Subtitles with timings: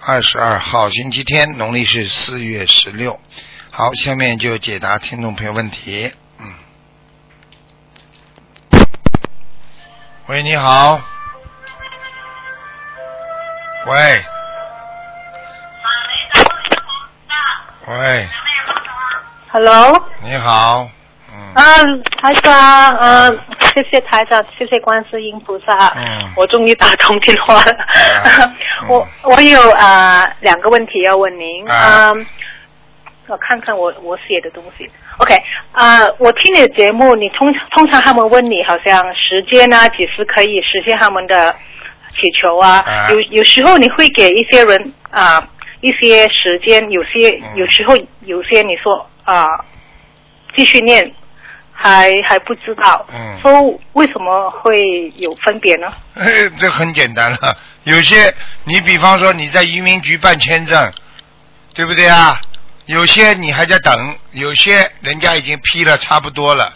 [0.00, 3.20] 二十二号，星期天，农历是四月十六。
[3.72, 6.12] 好，下面就解答听众朋友问题。
[6.38, 6.54] 嗯，
[10.26, 11.00] 喂，你好。
[13.86, 14.24] 喂。
[17.86, 18.28] 喂
[19.50, 20.90] ，Hello，你好。
[21.38, 21.54] 嗯。
[21.54, 23.38] 嗯，台长，嗯，
[23.74, 27.76] 谢谢台长，谢谢观世音菩萨，嗯我终于打通电话了。
[28.88, 32.26] 我我有啊、呃两个问题要问您，啊嗯，
[33.28, 34.88] 我看看我我写的东西。
[35.18, 35.34] OK，
[35.72, 41.52] 啊、我听你的节目，你通通常他们问你好像时间啊，几时可以实现他们的
[42.12, 42.84] 祈求啊？
[42.86, 45.44] 啊有有时候你会给一些人啊、
[45.80, 49.44] 一些时间，有些嗯有时候有些你说啊、
[50.54, 51.10] 继续念。
[51.80, 55.86] 还还不知道，嗯说为什么会有分别呢？
[56.14, 56.26] 哎，
[56.56, 57.56] 这很简单了。
[57.84, 58.34] 有些
[58.64, 60.92] 你比方说你在移民局办签证，
[61.74, 62.40] 对不对啊？
[62.86, 66.74] 有些你还在等，有些人家已经批了，差不多了。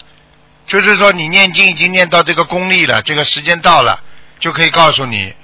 [0.67, 3.99] 就是说你念经已经念到这个功力了，这个时间到了，
[4.39, 5.35] 就可以告诉你。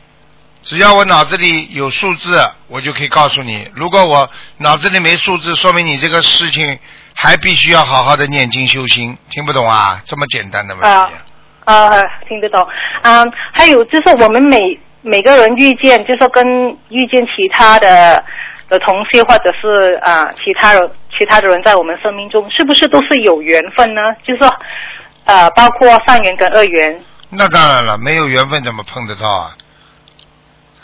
[0.62, 3.68] 只要我脑子里有数字，我就可以告诉你。
[3.74, 6.78] 如果我脑子里没数字，说明你这个事情
[7.20, 9.18] 还必须要好好的念经修心。
[9.28, 10.00] 听不懂啊？
[10.06, 10.88] 这么简单的问题。
[10.88, 11.10] 啊
[11.64, 12.64] 呃，听得懂。
[13.02, 16.46] 嗯，还有就是我们每每个人遇见，就是说跟
[16.90, 18.24] 遇见其他的
[18.68, 24.00] 的同事或者是啊、其他人其他的人在我们生命中，是不是都是有缘分呢？
[24.24, 24.48] 就是说
[25.24, 27.00] 呃，包括善缘跟恶缘。
[27.30, 29.56] 那当然了，没有缘分怎么碰得到啊？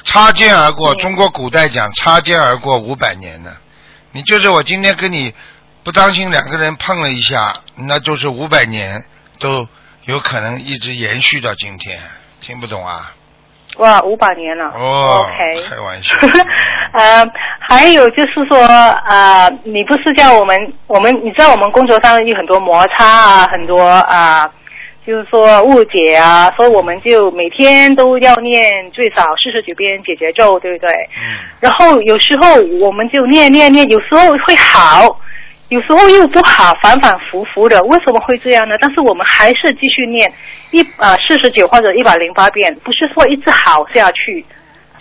[0.05, 3.53] 擦肩而过，嗯中国古代讲擦肩而过五百年呢。
[4.13, 5.35] 你就是我今天跟你
[5.85, 9.05] 不当心两个人碰了一下，那就是五百年
[9.39, 9.69] 都
[10.07, 12.01] 有可能一直延续到今天。
[12.41, 13.13] 听不懂啊？
[13.79, 14.67] 哇，五百年了。
[14.75, 15.63] 哦 OK。
[15.69, 16.17] 开玩笑
[16.95, 17.27] 呃，
[17.59, 20.57] 还有就是说，呃，你不是叫我们，
[20.87, 24.49] 我们你知道我们工作上有很多摩擦啊，很多啊、
[25.05, 30.91] 就是说误解啊，所以我们就每天都要念最少四十九遍解决咒，对不对？
[31.19, 35.19] 嗯，然后有时候我们就念念念，有时候会好，
[35.75, 38.77] 有时候又不好，反反复复的，为什么会这样呢？
[38.81, 40.33] 但是我们还是继续念
[40.71, 44.47] 一啊四十九或者一百零八遍，不是说一直好下去，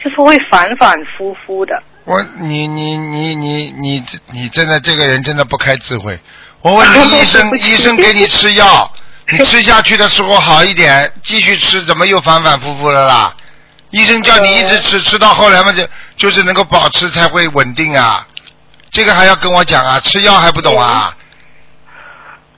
[0.03, 1.79] 就是会反反复复的。
[2.05, 6.19] 我你你你你你你真的这个人真的不开智慧。
[6.61, 8.91] 我问你，医生 医生给你吃药，
[9.29, 13.35] 你吃下去的时候好一点，继续吃，怎么又反反复复了啦？
[13.91, 18.25] 医生叫你一直吃，吃到后来嘛就就是能够保持才会稳定啊。
[18.93, 19.99] 这个还要跟我讲啊？
[19.99, 21.17] 吃药还不懂啊？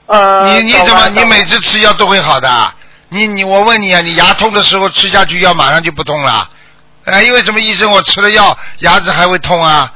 [0.06, 2.72] 呃，你你怎么你每次吃药都会好的？
[3.08, 6.48] 你你我问你啊，你牙痛的时候吃下去药马上就不痛了？
[7.04, 9.92] 哎，因为什么医生我吃了药牙齿还会痛啊？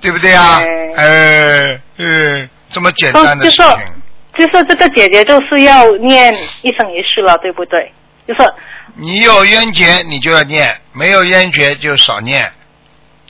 [0.00, 0.60] 对不对啊？
[0.96, 3.76] 哎呃呃，这么简单的事情，
[4.36, 7.92] 就是这个姐姐就是要念一生一世了，对不对？
[8.28, 8.54] 就是
[8.94, 12.52] 你有冤结你就要念，没有冤结就少念，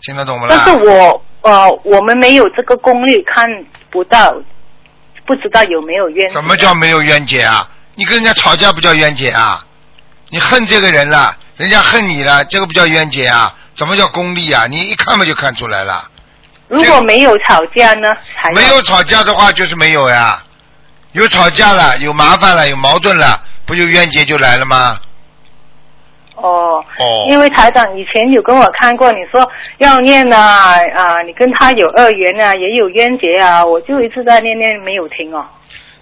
[0.02, 0.62] 听得懂不啦？
[0.66, 3.46] 但是我呃，我们没有这个功力，看
[3.90, 4.34] 不到，
[5.26, 6.28] 不知道有没有冤。
[6.30, 7.68] 什么叫没有冤结啊？
[7.94, 9.64] 你跟人家吵架不叫冤结啊？
[10.30, 13.54] 你恨这个人了，人家恨你了，这个不叫冤结啊？
[13.76, 14.66] 怎么叫功力啊？
[14.68, 16.08] 你一看嘛就看出来了。
[16.68, 18.08] 如果没有吵架呢？
[18.34, 20.42] 才没有吵架的话就是没有呀，
[21.12, 24.98] 有吵架了，有麻烦了，有矛盾了，不就冤结就来了吗？
[26.34, 26.84] 哦。
[26.98, 29.48] 哦因为台长以前有跟我看过，你说
[29.78, 35.44] 要念啊啊，你跟他有恶缘啊，也有冤结啊，我就一直在念念没有停哦。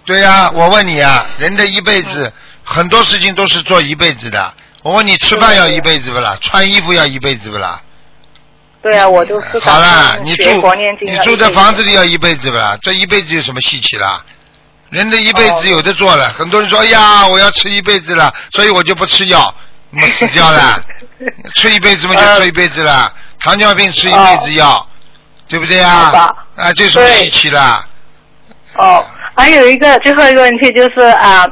[0.05, 2.31] 对呀、我问你啊，人的一辈子、
[2.63, 4.53] 很多事情都是做一辈子的。
[4.83, 6.37] 我问你，吃饭要一辈子不啦？
[6.41, 7.81] 穿衣服要一辈子不啦？
[8.81, 10.43] 对啊，我都是好啦，你住
[10.99, 12.77] 你住在房子里要一辈子不啦？
[12.81, 14.21] 这一辈子有什么稀奇啦？
[14.89, 19.55] 人的一辈子哦有的做了，很多人说哎呀，我要吃一辈子了，所以我就不吃药，
[19.93, 20.83] 那么死掉了。
[21.55, 24.85] 吃一辈子嘛就呃吃一辈子了，糖尿病吃一辈子药，
[25.47, 26.11] 对不对啊？
[26.55, 27.85] 啊，这有什么对稀奇啦？
[28.75, 29.05] 哦，
[29.35, 31.45] 还有一个最后一个问题就是啊，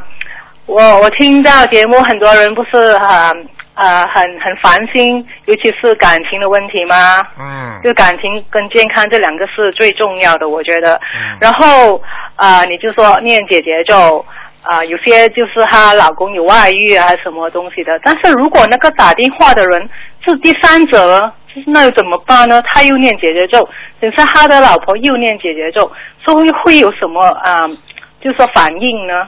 [0.66, 3.30] 我我听到节目很多人不是啊
[3.76, 7.26] 呃很很烦心，尤其是感情的问题嘛。
[7.40, 10.96] 嗯就感情跟健康这两个是最重要的，我觉得。
[11.16, 11.96] 嗯然后
[12.36, 14.24] 啊、呃你就说念姐姐咒，
[14.62, 17.92] 啊、有些就是她老公有外遇啊什么东西的。
[18.04, 19.90] 但是如果那个打电话的人
[20.24, 22.62] 是第三者，就是那又怎么办呢？
[22.68, 23.68] 他又念姐姐咒，
[24.00, 25.92] 等下他的老婆又念姐姐咒，
[26.24, 27.68] 所以会有什么啊、
[28.22, 29.28] 就说反应呢？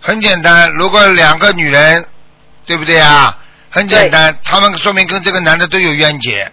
[0.00, 2.04] 很简单，如果两个女人，
[2.64, 3.36] 对不对啊？
[3.70, 6.50] 很简单，他们说明跟这个男的都有冤结。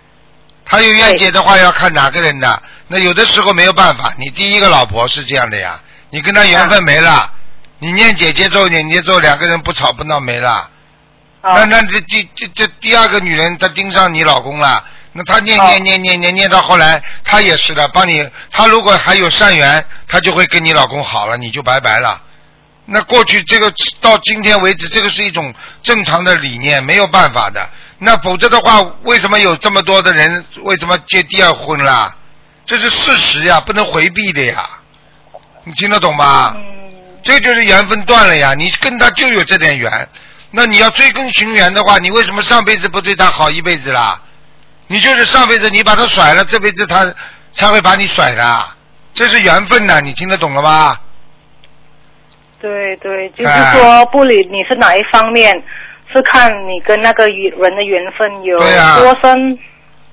[0.65, 2.63] 他有冤结的话，要看哪个人的。
[2.88, 5.79] 那有的时候没有办法，你第一个老婆是这样的呀，
[6.09, 7.31] 你跟他缘分没了，
[7.86, 10.68] 你念姐姐咒，念姐姐咒，两个人不吵不闹没了。
[11.42, 22.20] 啊那那这这这这第二个女人，她盯上你老公了，那她念哦念念念念念到后来，她也是的，帮你，她如果还有善缘，她就会跟你老公好了，你就拜拜了。
[22.86, 23.72] 那过去这个
[24.02, 25.54] 到今天为止，这个是一种
[25.84, 27.70] 正常的理念，没有办法的。
[28.00, 32.16] 那否则的话，为什么有这么多的人为什么结第二婚啦？
[32.66, 34.68] 这是事实呀，不能回避的呀。
[35.66, 36.56] 你听得懂吧？
[36.58, 36.75] 嗯，
[37.25, 40.07] 这就是缘分断了呀，你跟他就有这点缘，
[40.51, 44.22] 那你要追根寻源的话，你为什么上辈子不对他好一辈子啦？
[44.88, 47.12] 你就是上辈子你把他甩了，这辈子他
[47.54, 48.66] 才会把你甩的，
[49.12, 51.00] 这是缘分呐，你听得懂了吗？
[52.62, 55.51] 对对，就是哎说不理你是哪一方面，
[56.13, 58.57] 是看你跟那个人的缘分有
[59.00, 59.57] 多深。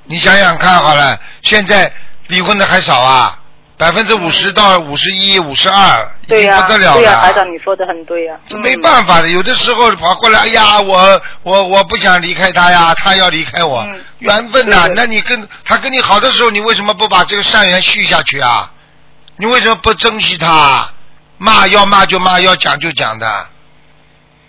[0.05, 1.93] 你想想看好了，现在
[2.29, 3.38] 离婚的还少啊，
[3.77, 7.33] 百分之五十到五十一、五十二，已对呀、经不得了对呀、台。
[7.33, 18.71] 长你说的很对呀、这没嗯办法的，有的时候跑过来，哎呀，我我我不想离开他呀，他要离开我，嗯缘分呐、那你跟他跟你好的时候，你为什么不把这个善缘续下去啊？
[19.37, 20.89] 你为什么不珍惜他？
[21.39, 23.47] 骂要骂就骂，要讲就讲的。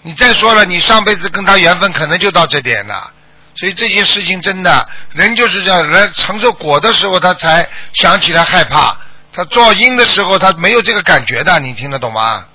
[0.03, 3.11] 你再说了，你上辈子跟他缘分可能就到这点了。
[3.55, 8.95] 所以这些事情真的，人就是这样，人承受果的时候，他才想起来害怕；
[9.33, 11.59] 他做音的时候，他没有这个感觉的。
[11.59, 12.45] 你听得懂吗？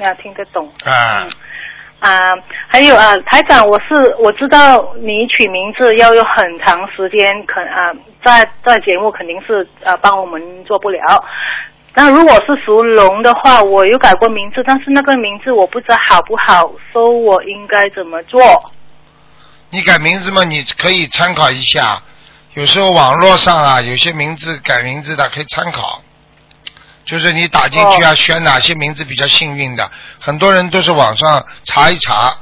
[0.00, 0.66] 啊、听得懂。
[0.84, 1.24] 啊。
[1.24, 1.30] 嗯
[2.00, 2.30] 啊，
[2.68, 7.92] 还有啊，台长，我是我知道你取名字要有很长时间，肯啊，
[8.24, 11.00] 在在节目肯定是啊帮我们做不了。
[11.94, 18.40] 那如果是属龙的话，我有改过名字，但是那个名字我不知道好不好，所以我应该怎么做？
[19.70, 22.00] 你改名字嘛，你可以参考一下。
[22.58, 26.02] 有时候网络上啊，有些名字改名字的可以参考。
[27.04, 29.88] 就是你打进去啊，选哪些名字比较幸运的，
[30.18, 32.36] 很多人都是网上查一查，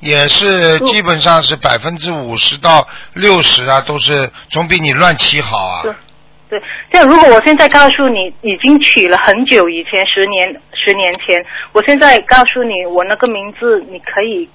[0.00, 5.82] 也是嗯基本上是百分之五十到六十啊，都是总比你乱起好啊。
[6.90, 14.48] 对如果我现在告诉你已经取了很久以前，十年十年前，我现在告诉你我那个名字，你可以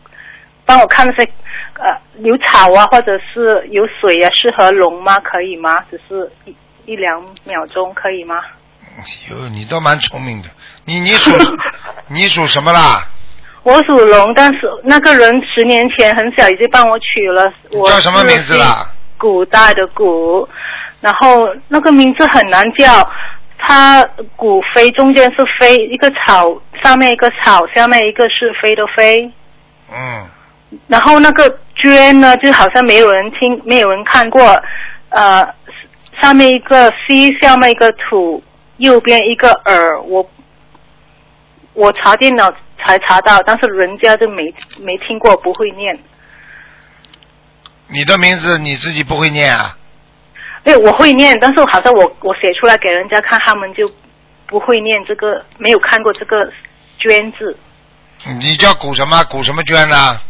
[0.66, 1.32] 帮我看那些
[1.80, 5.20] 呃有草啊，或者是有水啊，适合龙吗？
[5.20, 5.80] 可以吗？
[5.90, 6.56] 只是一
[6.86, 8.36] 一两秒钟，可以吗？
[9.30, 10.50] 哟，你倒蛮聪明的。
[10.86, 11.32] 你你属
[12.10, 13.08] 你属什么啦？
[13.64, 18.86] 我属龙，但是那个人十年前很小已经帮我取了，我叫什么名字啦？
[19.18, 20.48] 古代的古，
[21.00, 23.10] 然后那个名字很难叫，
[23.58, 24.04] 它
[24.36, 29.32] 古飞中间是飞，一个草上面一个草，下面一个是飞的飞，
[29.90, 30.28] 嗯，
[30.88, 34.62] 然后那个娟呢，就好像没有人听，没有人看过，
[35.10, 35.48] 呃，
[36.20, 38.44] 上面一个西，下面一个土，
[38.78, 40.30] 右边一个耳，我
[41.74, 45.98] 我查电脑才查到，但是人家就没没听过，不会念。
[47.88, 49.78] 你的名字你自己不会念啊？
[50.64, 53.92] 哎，我会念，但是好像我我写出来给人家看，他们就
[54.48, 56.50] 不会念这个，没有看过这个
[56.98, 57.58] “娟”字。
[58.40, 59.22] 你叫古什么？
[59.26, 60.22] 古什么娟呢？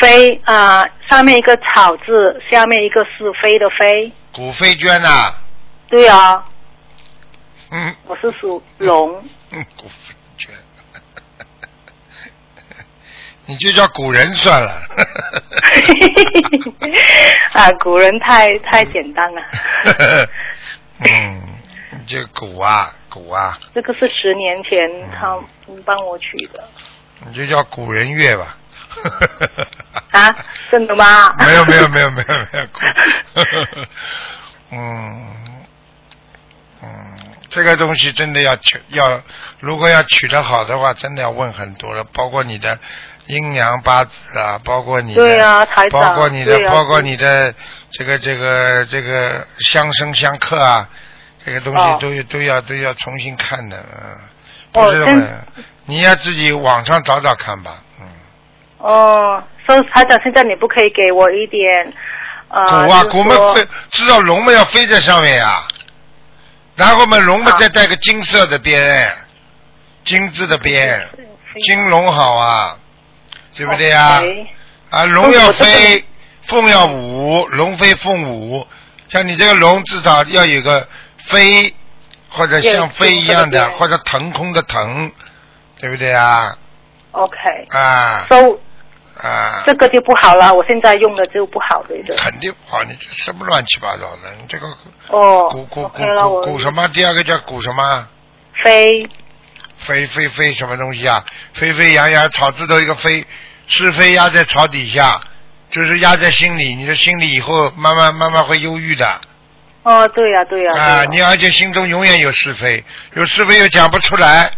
[0.00, 4.10] 飞啊、呃上面一个草字，下面一个是飞的飞。
[4.32, 5.32] 古飞娟呐、
[5.88, 6.44] 对啊，
[7.70, 9.22] 嗯我是属龙。
[9.50, 10.52] 嗯，古飞娟，
[13.46, 14.72] 你就叫古人算了。
[17.52, 19.42] 啊，古人太太简单了。
[21.06, 21.42] 嗯，
[22.06, 24.80] 这古啊古啊，这个是十年前
[25.12, 25.38] 他
[25.84, 26.64] 帮我取的
[27.26, 28.56] 你就叫古人月吧。
[30.12, 30.34] 啊，
[30.70, 31.34] 真的吗？
[31.38, 32.80] 没有没有没有没有没有，古
[34.70, 35.34] 嗯
[36.82, 37.16] 嗯，
[37.50, 39.20] 这个东西真的要取要，
[39.60, 42.78] 如果要取得好的话，真的要问很多了，包括你的
[43.26, 47.54] 阴阳八字啊，包括你的，对啊包括你的，啊包括你的
[47.90, 50.88] 这个这个这个相生相克啊，
[51.44, 54.18] 这个东西哦都有都要都要重新看的，嗯，
[54.72, 55.44] 不是的，
[55.86, 57.83] 你要自己网上找找看吧，嗯。
[58.84, 61.92] 哦，所以台长，现在你不可以给我一点
[62.48, 65.64] 呃，鼓啊，就是鼓嘛飞，至少龙嘛要飞在上面呀。
[66.76, 69.10] 然后嘛，龙嘛再带个金色的边，
[70.04, 71.00] 金字的边，
[71.64, 72.76] 金龙好啊，
[73.54, 74.22] 对不对呀？
[74.90, 76.04] 啊，龙要飞，
[76.46, 78.66] 凤要舞，龙飞凤舞。
[79.08, 80.86] 像你这个龙，至少要有个
[81.26, 81.74] 飞，
[82.28, 85.10] 或者像飞一样的，或者腾空的腾，
[85.80, 86.54] 对不对啊
[87.12, 87.36] ？OK，
[87.70, 88.26] 啊。
[88.28, 88.56] 所、以
[89.22, 89.62] 啊！
[89.66, 92.14] 这个就不好了，我现在用的就不好，的一个？
[92.16, 94.32] 肯定不好，你这什么乱七八糟的？
[94.40, 94.66] 你这个
[95.08, 96.88] 哦鼓鼓鼓鼓什么？
[96.88, 98.08] 第二个叫鼓什么？
[98.62, 99.08] 飞
[99.78, 101.24] 飞飞飞什么东西啊？
[101.52, 103.24] 飞飞扬扬，草字头一个飞，
[103.66, 105.20] 是非压在草底下，
[105.70, 106.74] 就是压在心里。
[106.74, 109.20] 你的心里以后慢慢慢慢会忧郁的
[109.82, 111.04] 哦，对呀、对呀、对呀啊！
[111.04, 112.82] 你而且心中永远有是非，
[113.14, 114.50] 有是非又讲不出来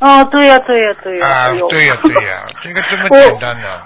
[0.00, 1.50] 哦，对呀、对呀、对呀、啊！
[1.70, 3.82] 对呀对呀， 这个这么简单的。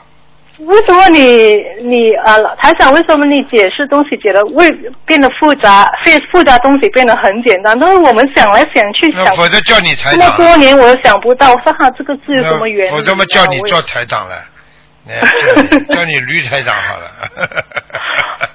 [0.66, 4.68] 为什么你你啊，台长，为什么你解释东西解的为
[5.06, 7.78] 变得复杂，非复杂东西变得很简单？
[7.78, 12.96] 但是我们想来想去否则叫你台长这么，多年，我都想不到，我说哈，这个字有什么原理、啊？
[12.96, 14.34] 否则嘛叫你做台长了，
[15.08, 17.10] 哎叫你叫你驴台长好了。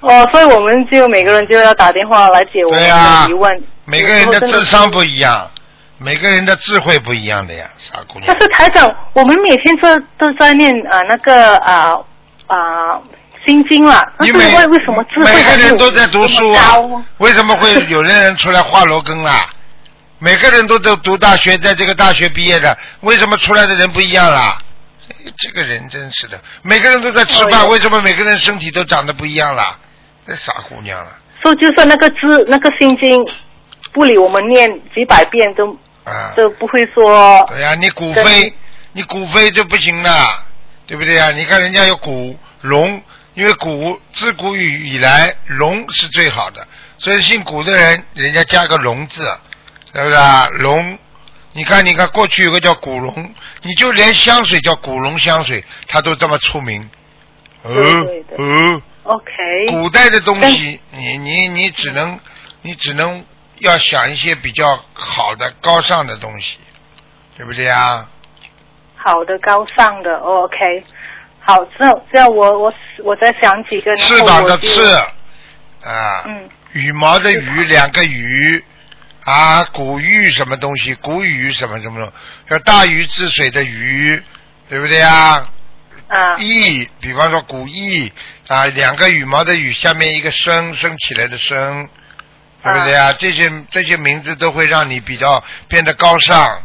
[0.02, 3.62] 哦，所以我们就每个人就要打电话来解我们的疑问。
[3.86, 5.50] 每个人的智商不一样，
[6.04, 8.38] 每个人的智慧不一样的呀，傻姑娘但。
[8.38, 11.98] 是台长，我们每天都都在念啊、那个啊
[12.46, 13.00] 啊、
[13.46, 16.76] 心经啦，但是因为为为什么智慧每个人都在读书啊，
[17.16, 19.48] 为什么会有的人出来画罗根啦？
[20.18, 24.58] 每个人都在读大学，在这个大学毕业的，为什么出来的人不一样啦？
[25.08, 29.78] 哎这个人真是的，每个人都在吃饭，哦为什么每个人身体都长得不一样啦？
[30.26, 31.10] 那傻姑娘了
[31.42, 33.22] 所以就算那个字那个心经，
[33.92, 36.32] 不理我们念几百遍都啊！
[36.36, 38.54] 都不会说对呀、你骨真飞，
[38.92, 40.44] 你骨飞就不行了，
[40.86, 43.02] 对不对呀、你看人家有古龙，
[43.34, 46.66] 因为古自古以以来龙是最好的，
[46.98, 49.22] 所以姓古的人，人家加个龙字，
[49.94, 50.46] 是不是啊？
[50.52, 50.98] 龙，
[51.52, 56.88] 你看，你看过去有个叫古龙，你就连香水叫古龙香水，它都这么出名。
[57.62, 59.32] 呃对对呃，OK。
[59.70, 62.20] 古代的东西，你你你只能
[62.60, 63.24] 你只能
[63.64, 66.58] 要想一些比较好的高尚的东西，
[67.36, 68.08] 对不对啊？
[68.96, 70.84] 好的，高尚的、哦、，OK。
[71.40, 74.80] 好，这这样我我我再想几个，翅膀的翅，
[75.82, 78.64] 啊，嗯，羽毛的羽，两个羽，
[79.24, 80.94] 啊，古玉什么东西？
[80.94, 82.10] 古羽什么什么？
[82.48, 84.22] 叫大禹治水的禹，
[84.70, 85.50] 对不对啊？
[86.08, 88.10] 啊，翼，比方说古翼
[88.46, 91.88] 啊，两个羽毛的羽，下面一个升升起来的升，
[92.64, 93.12] 对不对啊？
[93.18, 96.62] 这些这些名字都会让你比较变得高尚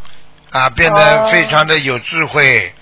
[0.50, 2.72] 啊，变得哦非常的有智慧，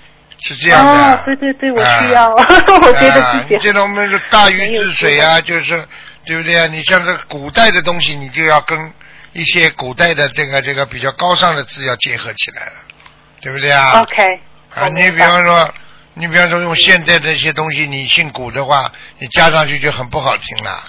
[0.40, 0.92] 是这样的。
[0.92, 2.46] 哦，对对对，我需要，啊
[2.82, 5.86] 我觉得啊自己这种我们是大禹治水啊，就是
[6.24, 6.66] 对不对啊？
[6.68, 8.92] 你像这古代的东西，你就要跟
[9.32, 12.72] 一些古代的这个这个比较高尚的字要结合起来了，
[13.40, 14.40] 对不对啊？OK。
[14.74, 15.74] 啊，你比方说，
[16.14, 20.84] 你比方说用现代的一些东西，你姓古的话，你加上去就很不好听了，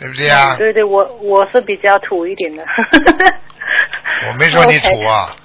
[0.00, 0.54] 对不对啊？
[0.54, 2.64] 嗯对对，我我是比较土一点的。
[4.28, 5.36] 我没说你 土啊，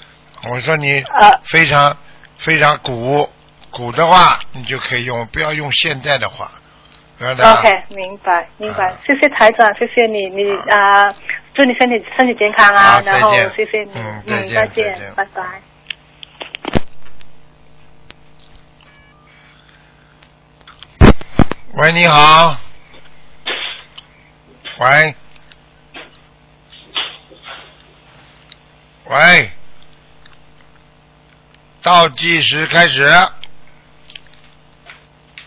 [0.50, 1.40] 我说你啊。
[1.44, 1.96] 非常
[2.38, 3.30] 非常古，
[3.70, 6.50] 古的话你就可以用，不要用现代的话
[7.20, 8.86] ，OK，明白明白。
[8.86, 11.14] 啊，谢谢台长，谢谢你，你啊，
[11.54, 15.44] 祝你身体身体健康好啊，然后谢谢你，嗯再见再再见见，拜拜。
[21.78, 22.65] 喂，你好。
[24.78, 25.16] 喂。
[29.06, 29.52] 喂。
[31.82, 33.10] 倒计时开始。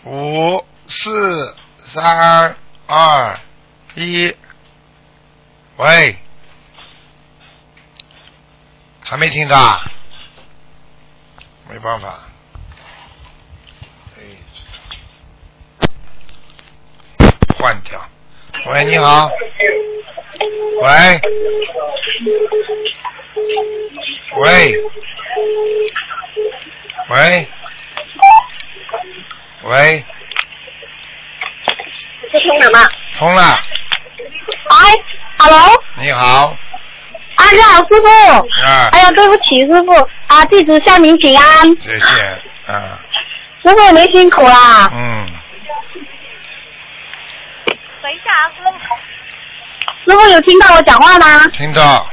[0.04, 2.56] 五、四、三、
[2.86, 3.38] 二、
[3.94, 4.34] 一。
[5.76, 6.18] 喂。
[9.00, 9.90] 还没听到啊？
[11.68, 12.20] 没办法。
[17.58, 18.08] 换掉。
[18.66, 19.30] 喂，你好。
[20.82, 21.20] 喂。
[24.36, 24.74] 喂。
[27.08, 27.48] 喂。
[29.64, 30.04] 喂，
[32.30, 32.88] 是通了吗？
[33.18, 33.42] 通了。
[33.42, 34.94] 哎
[35.38, 36.56] ，Hello，你好。
[37.36, 38.06] 啊，你好，师傅。
[38.64, 39.92] 啊，哎呀，对不起，师傅
[40.26, 41.44] 啊，弟子向您请安。
[41.80, 42.72] 谢谢。
[42.72, 42.98] 啊，
[43.62, 44.88] 师傅您辛苦啦。
[44.92, 45.26] 嗯，
[48.08, 50.10] 等一下啊，师傅。
[50.10, 51.46] 师傅有听到我讲话吗？
[51.52, 52.10] 听到。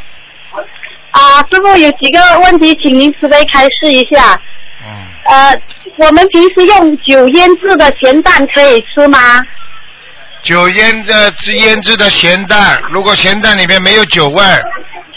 [1.12, 4.38] 啊，师傅有几个问题，请您慈悲开示一下。
[4.84, 5.08] 嗯。
[5.24, 5.62] 呃，
[5.96, 9.42] 我们平时用酒腌制的咸蛋可以吃吗？
[10.42, 14.44] 酒腌的制腌制的咸蛋，如果咸蛋里面没有酒味，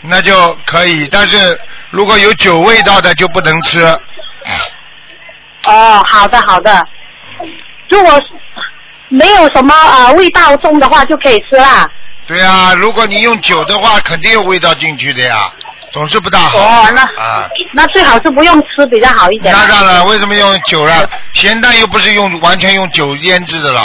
[0.03, 3.83] 那就可以；但是如果有酒味道的就不能吃。
[5.65, 6.87] 哦，好的好的。
[7.89, 8.23] 如果
[9.09, 11.91] 没有什么呃味道重的话，就可以吃啦。
[12.27, 15.51] 对啊、如果你用酒的话，肯定有味道进去的呀，
[15.91, 16.59] 总是不大好。
[16.59, 19.55] 哦，那啊，那最好是不用吃比较好一点。
[19.55, 21.09] 那当然，为什么用酒了？
[21.33, 23.81] 咸蛋又不是用完全用酒腌制的了。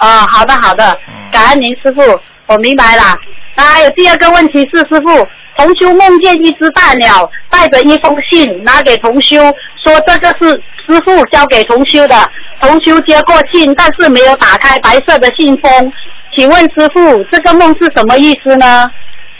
[0.00, 3.16] 哦，好的好的嗯，感恩您师傅，我明白了。
[3.54, 9.50] 那还有第二个问题是，师傅，同修梦见一只大鸟带着一封信拿给同修，
[9.82, 10.50] 说这个是
[10.86, 12.30] 师傅交给同修的。
[12.60, 15.92] 同修接过信，但是没有打开白色的信封。
[16.36, 18.90] 请问师傅，这个梦是什么意思呢？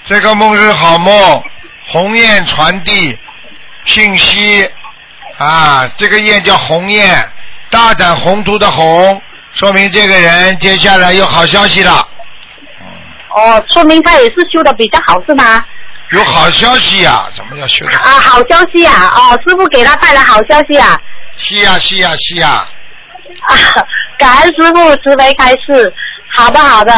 [0.05, 1.43] 这个梦是好梦，
[1.85, 3.17] 鸿雁传递
[3.85, 4.67] 信息
[5.37, 7.07] 啊，这个雁叫鸿雁，
[7.71, 9.21] 大展宏图的宏，
[9.53, 12.09] 说明这个人接下来有好消息了，
[13.29, 15.63] 哦，说明他也是修的比较好是吗？
[16.13, 17.97] 有好消息呀、什么叫修的？
[17.99, 19.13] 啊，好消息啊！
[19.15, 21.01] 哦，师傅给他带来好消息啊！
[21.37, 22.67] 是呀是呀是呀，
[23.47, 23.55] 啊，
[24.19, 25.95] 感恩师傅慈悲开示。
[26.33, 26.93] 好的好的，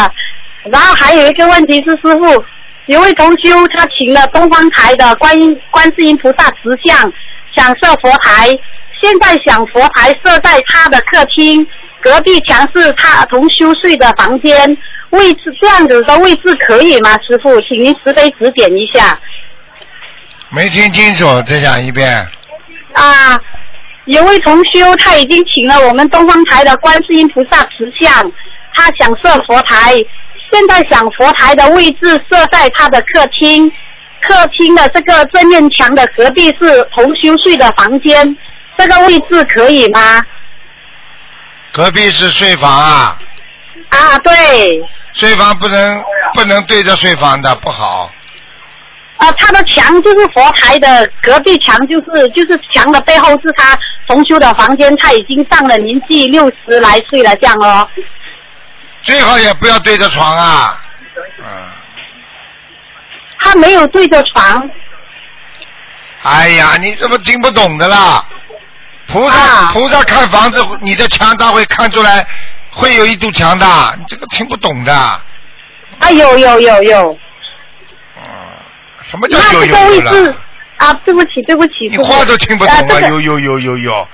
[0.70, 2.44] 然后还有一个问题是，师傅，
[2.86, 7.12] 有位同修他请了东方台的观音观世音菩萨石像，
[7.54, 8.58] 想设佛台，
[9.00, 11.66] 现在想佛台设在他的客厅，
[12.00, 14.76] 隔壁墙是他同修睡的房间，
[15.12, 17.12] 位置这样子的位置可以吗？
[17.26, 19.18] 师傅，请您慈悲指点一下。
[20.50, 22.08] 没听清楚，再讲一遍。
[22.94, 23.40] 啊，
[24.04, 28.10] 有位同修他已经请了我们东方台的观世音菩萨慈像，
[28.74, 29.94] 他想设佛台，
[30.50, 33.70] 现在想佛台的位置设在他的客厅，
[34.20, 38.36] 客厅的这个正面墙的隔壁是同修睡的房间，
[38.76, 40.24] 这个位置可以吗？
[41.72, 43.18] 隔壁是睡房啊，
[43.88, 46.04] 啊，对，睡房不能
[46.34, 48.10] 不能对着睡房的，不好。
[49.18, 57.88] 啊，他的墙就是佛台的隔壁墙，就是就是墙的背后是他重修的房间，他已经上了年纪六十来岁了，这样哦。
[59.02, 60.80] 最好也不要对着床啊。
[61.38, 61.44] 嗯，
[63.38, 64.68] 他没有对着床。
[66.22, 68.24] 哎呀，你怎么听不懂的啦？
[69.08, 72.26] 菩萨、啊菩萨看房子，你的墙他会看出来，
[72.72, 73.66] 会有一堵墙的，
[73.98, 74.92] 你这个听不懂的。
[74.94, 77.18] 啊，有有有有，
[78.16, 78.22] 嗯，
[79.02, 80.36] 什么叫有有有位置了？
[80.78, 83.00] 啊，对不起对不起，你话都听不懂啊！
[83.08, 84.08] 有有有有有，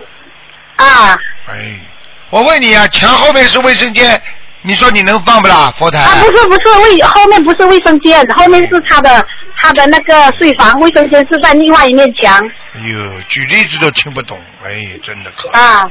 [0.77, 1.17] 啊
[1.47, 1.81] 哎，
[2.29, 4.21] 我问你啊，墙后面是卫生间，
[4.61, 5.73] 你说你能放不啦？
[5.79, 6.01] 佛台？
[6.01, 9.25] 啊，不是不是卫后面不是卫生间，后面是他的
[9.57, 12.37] 他的那个睡房，卫生间是在另外一面墙
[12.75, 14.69] 哎呦，举例子都听不懂，哎，
[15.03, 15.49] 真的可。
[15.51, 15.91] 啊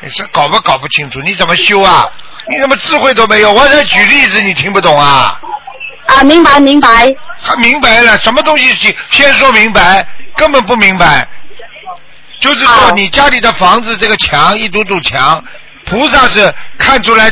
[0.00, 1.20] 你是搞不搞不清楚？
[1.20, 2.08] 你怎么修啊？
[2.48, 3.52] 你怎么智慧都没有？
[3.52, 5.40] 我在举例子，你听不懂啊？
[6.06, 10.06] 啊，明白明白还明白了，什么东西先先说明白，
[10.36, 11.26] 根本不明白。
[12.40, 15.44] 就是说你家里的房子这个墙一堵堵墙，
[15.84, 17.30] 菩萨是看出来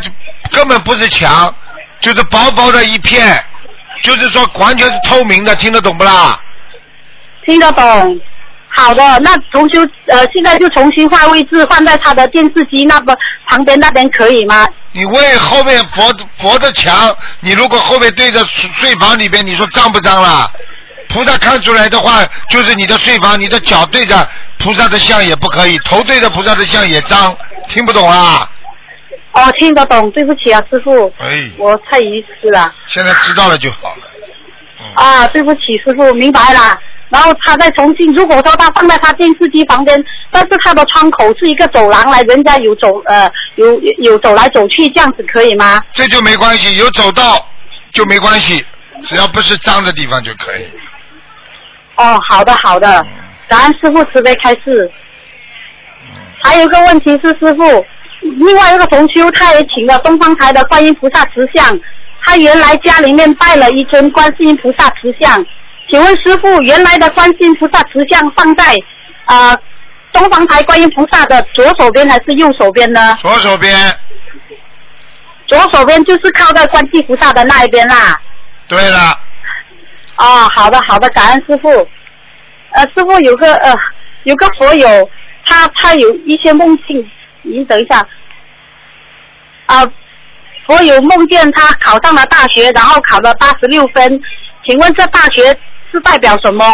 [0.51, 1.55] 根本不是墙，
[2.01, 3.43] 就是薄薄的一片，
[4.03, 6.39] 就是说完全是透明的，听得懂不啦？
[7.47, 8.21] 听得懂。
[8.77, 13.17] 好的，那重修呃，现在就重新换位置，放在他的电视机那边
[13.49, 14.67] 旁边那边可以吗？
[14.93, 20.51] 你为后面佛佛的墙，你如果后面对着睡睡房里边，你说脏不脏啦？
[21.09, 27.35] 菩萨看出来的话，就是你的睡房，你的脚对着菩萨的像也不可以，头对着菩萨的像也脏，
[27.69, 28.51] 听不懂啊？
[29.33, 32.75] 哦，听得懂，对不起啊，师傅，哎，我太愚痴了。
[32.87, 34.03] 现在知道了就好了。
[34.81, 36.79] 嗯，啊，对不起，师傅，明白了。
[37.09, 45.81] 然后他在重庆，如果说他放在他电视机旁边，但是他的窗口是一个走廊来，人家有走呃有有走来走去，这样子可以吗？
[45.93, 47.49] 这就没关系，有走道
[47.93, 48.65] 就没关系，
[49.05, 50.65] 只要不是脏的地方就可以。
[51.97, 53.07] 哦，好的好的嗯，
[53.49, 54.91] 感恩师傅慈悲开示。
[56.43, 57.87] 还有一个问题是，师傅，
[58.21, 61.79] 另外一个同修他也请了东方台的观音菩萨石像，
[62.25, 65.45] 他原来家里面拜了一尊观世音菩萨石像，
[65.89, 68.65] 请问师傅，原来的观世音菩萨石像放在
[69.25, 69.59] 啊、呃
[70.13, 73.15] 东方台观音菩萨的左手边还是右手边呢？
[73.21, 73.95] 左手边，
[75.47, 78.19] 左手边就是靠在观世菩萨的那一边啦。
[78.67, 78.99] 对了，
[80.17, 81.69] 哦，好的好的，感恩师傅。
[82.71, 83.75] 呃，师傅有个呃
[84.23, 85.11] 有个佛友，
[85.45, 87.11] 他他有一些梦境，
[87.43, 88.07] 您等一下。
[89.67, 89.85] 啊、
[90.67, 94.19] 佛友梦见他考上了大学，然后考了八十六分，
[94.65, 95.55] 请问这大学
[95.93, 96.65] 是代表什么？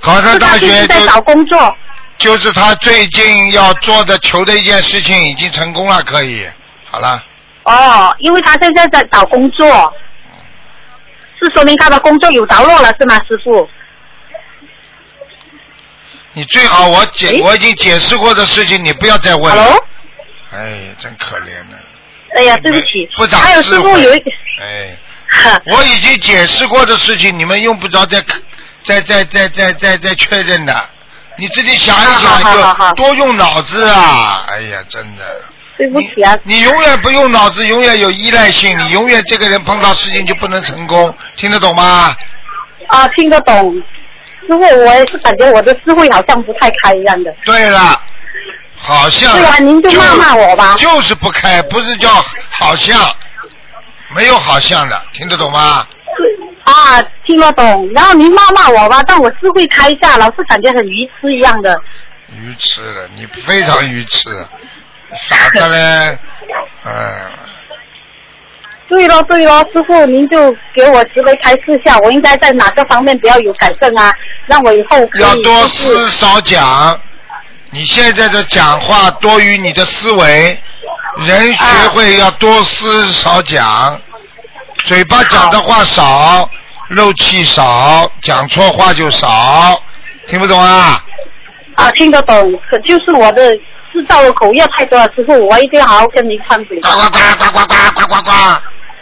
[0.00, 1.76] 考上大学在就找工作。
[2.16, 6.44] 就是他最近要做的求的一件事情已经成功了，可以，
[6.84, 7.24] 好了，
[7.62, 9.92] 哦，因为他现在在找工作，
[11.40, 13.68] 是说明他的工作有着落了是吗，师傅？
[16.32, 19.62] 你最好我解我已经解释过的事情，你不要再问了。
[19.62, 19.84] Hello？
[20.52, 21.78] 哎，真可怜了。
[22.36, 24.96] 哎呀，对不起不长还有师傅有一个，哎，
[25.72, 28.18] 我已经解释过的事情，你们用不着再
[28.84, 30.74] 再再再再再再确认的。
[31.36, 34.44] 你自己想一想，就多用脑子啊！
[34.48, 35.24] 哎呀，真的。
[35.76, 42.16] 对不起啊，你你永远不用脑子，永远有依赖性，你永远这个人碰到事情就不能成功，听得懂吗？
[42.88, 43.72] 啊，听得懂。
[44.40, 47.32] 师傅，我也是感觉我的智慧好像不太开一样的。
[47.44, 48.02] 对了，
[48.76, 52.08] 好像对啊您就骂骂我吧就是不开，不是叫
[52.50, 52.98] 好像，
[54.14, 55.86] 没有好像的，听得懂吗？
[56.64, 57.90] 啊，听得懂。
[57.94, 61.80] 然后您骂骂我吧，但我是会开一下，老是感觉很愚痴一样的。
[62.36, 64.28] 愚痴了，你非常愚痴，
[65.14, 66.18] 傻的嘞，
[66.84, 66.92] 嗯，
[68.88, 74.12] 对咯对咯，师傅您就给我慈悲开示下，我应该在哪个方面比较有改正啊？
[74.46, 77.00] 让我以后可以要多思少讲。
[77.70, 80.58] 你现在的讲话多于你的思维，
[81.18, 84.00] 人学会要多思少讲，
[84.84, 86.48] 嘴巴讲的话少，
[86.90, 89.82] 漏气少，讲错话就少，
[90.26, 91.02] 听不懂啊？
[91.74, 93.54] 啊听得懂，可就是我的
[93.92, 96.80] 制造的口业太多了，师傅我一定要好好跟您忏悔。
[96.80, 98.32] 呱呱呱呱呱呱呱呱呱！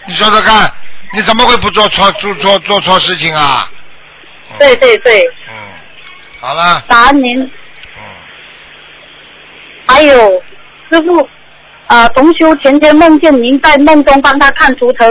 [0.06, 0.72] 你说说看，
[1.12, 3.70] 你怎么会不做错做错做错事情啊？
[4.58, 5.54] 对对对，嗯，
[6.40, 7.42] 好了，感恩您。
[7.42, 8.02] 嗯，
[9.86, 10.42] 还有
[10.90, 11.28] 师傅，
[11.88, 15.08] 呃，同修前天梦见您在梦中帮他看图腾，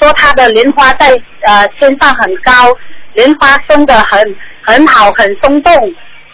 [0.00, 1.08] 说他的莲花在
[1.42, 2.52] 呃天上很高，
[3.14, 5.72] 莲花生得很很好，很松动。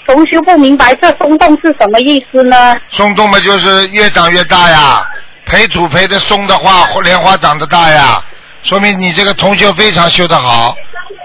[0.06, 2.74] 同修不明白这松动是什么意思呢？
[2.88, 5.06] 松动嘛就是越长越大呀，
[5.44, 8.22] 培土培的松的话，莲花长得大呀，
[8.62, 10.74] 说明你这个同修非常修得好，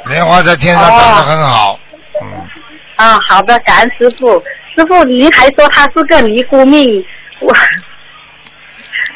[0.07, 1.79] 莲花在天上长得很好，
[2.21, 2.47] 嗯，
[2.95, 4.41] 啊，好的，感恩师傅。
[4.75, 7.05] 师傅，您还说他是个尼姑命，
[7.39, 7.53] 我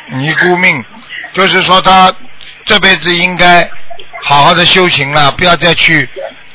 [0.10, 0.84] 尼姑命，
[1.34, 2.14] 就是说他
[2.66, 3.70] 这辈子应该
[4.24, 6.10] 好好的修行了，不要再去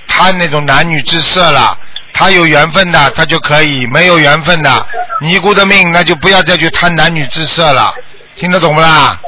[0.08, 1.76] 贪那种男女之色了。
[2.14, 4.86] 他有缘分的，他就可以；没有缘分的，
[5.20, 7.92] 尼姑的命，那就不要再去贪男女之色了。
[8.36, 9.18] 听得懂不啦？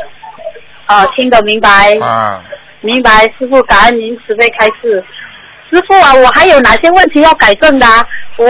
[0.86, 2.42] 啊听得明白，啊，
[2.82, 3.22] 明白。
[3.38, 5.02] 师傅，感恩您慈悲开示。
[5.70, 8.06] 师傅啊，我还有哪些问题要改正的、啊？
[8.36, 8.46] 我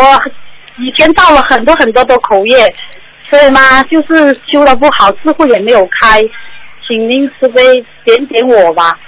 [0.78, 2.74] 以前造了很多很多的口业，
[3.30, 6.22] 所以嘛，就是修的不好，智慧也没有开，
[6.86, 8.98] 请您慈悲点点我吧。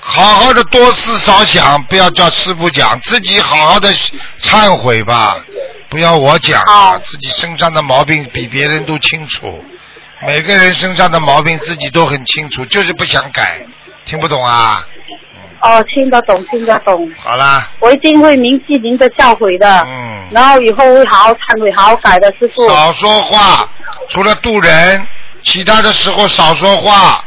[0.00, 3.90] 好好的多思少想，不要叫师傅讲，自己好好的
[4.38, 5.36] 忏悔吧，
[5.88, 9.64] 不要我讲啊，自己身上的毛病比别人都清楚，
[10.26, 13.66] 每个人身上的毛病自己都很清楚，就是不想改，
[14.04, 14.86] 听不懂啊？
[15.60, 19.82] 哦，听得懂，听得懂，好啦，我一定会铭记您的教诲的。
[19.86, 22.68] 嗯，然后以后会好好忏悔，好好改的，师傅。
[22.68, 23.68] 少说话，
[24.08, 25.06] 除了渡人，
[25.42, 27.24] 其他的时候少说话，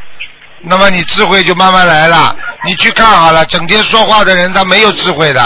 [0.60, 2.36] 那么你智慧就慢慢来了。
[2.64, 5.42] 你去看好了，整天说话的人他没有智慧的，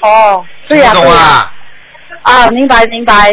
[0.00, 1.52] 哦，对呀、懂啊？
[2.22, 3.30] 啊，明白明白，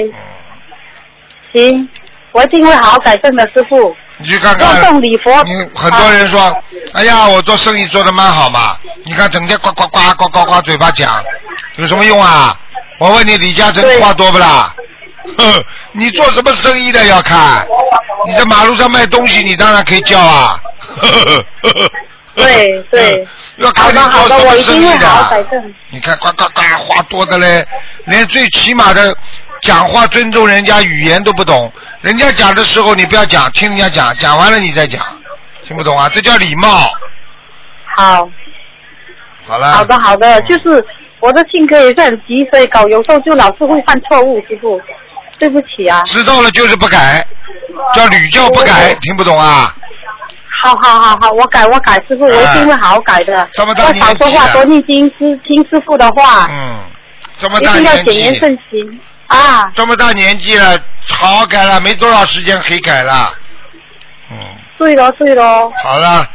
[1.54, 1.88] 行，
[2.32, 3.96] 我一定会好好改正的，师傅。
[4.20, 4.84] 你去看看。
[4.84, 5.44] 送礼佛。
[5.44, 6.56] 你很多人说，
[6.94, 11.24] 哎呀，我做生意做得蛮好嘛，你看整天呱呱呱呱呱呱嘴巴讲，
[11.78, 12.58] 有什么用啊？
[13.00, 14.74] 我问你，李嘉诚话多不啦？
[15.38, 17.66] 哼，你做什么生意的要看，
[18.26, 20.60] 你在马路上卖东西，你当然可以叫啊。
[22.36, 23.28] 对对，
[23.58, 25.44] 要看你好的好的，做什么我一定会生意的。
[25.52, 25.74] 正。
[25.90, 27.68] 你看呱呱呱话多的嘞，
[28.06, 29.16] 连最起码的
[29.62, 35.04] 讲话尊重人家语言都不懂，人家讲的时候你不要讲，听人家讲，讲完了你再讲，
[35.64, 36.10] 听不懂啊？
[36.14, 36.68] 这叫礼貌。
[37.96, 38.30] 好，
[39.48, 39.74] 好了。
[39.74, 40.86] 好的好的，就是
[41.20, 44.80] 我的性格也是很急，所以搞有时候就老是会犯错误，师傅，
[45.40, 46.04] 对不起啊。
[46.04, 47.26] 知道了就是不改，
[47.94, 49.76] 叫屡教不改，听不懂啊？
[50.62, 53.42] 好好好好，我改我改，师傅，我一定会好好改的。
[53.42, 56.80] 哎这么大要年纪少说话，多念经，师听师傅的话，嗯，
[57.40, 59.72] 这么大一定要，谨言慎行啊。
[59.76, 63.34] 这么大年纪了，好好改了，没多少时间可以改了。
[64.32, 64.38] 嗯，
[64.78, 66.28] 对喽对喽，好了，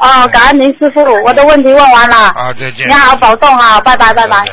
[0.00, 2.88] 哦，感恩您师傅，我的问题问完了，啊，再见。
[2.88, 4.44] 你好好保重啊，拜拜拜拜。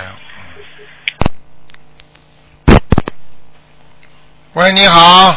[4.53, 5.31] 喂，你好，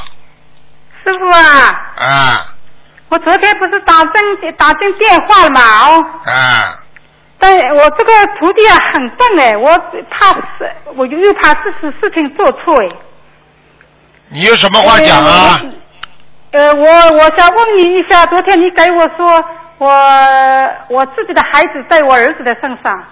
[1.04, 2.48] 师傅啊，啊。
[3.08, 4.12] 我昨天不是打进
[4.56, 5.60] 打进电话了嘛？
[5.60, 6.81] 哦，啊，
[7.44, 9.68] 但我这个徒弟啊很笨哎，我
[10.08, 12.88] 怕是，我就又怕这事事情做错哎。
[14.28, 15.60] 你有什么话讲啊？
[16.52, 19.44] 呃，我我想问你一下，昨天你给我说
[19.78, 19.88] 我
[20.88, 23.04] 我自己的孩子在我儿子的身上，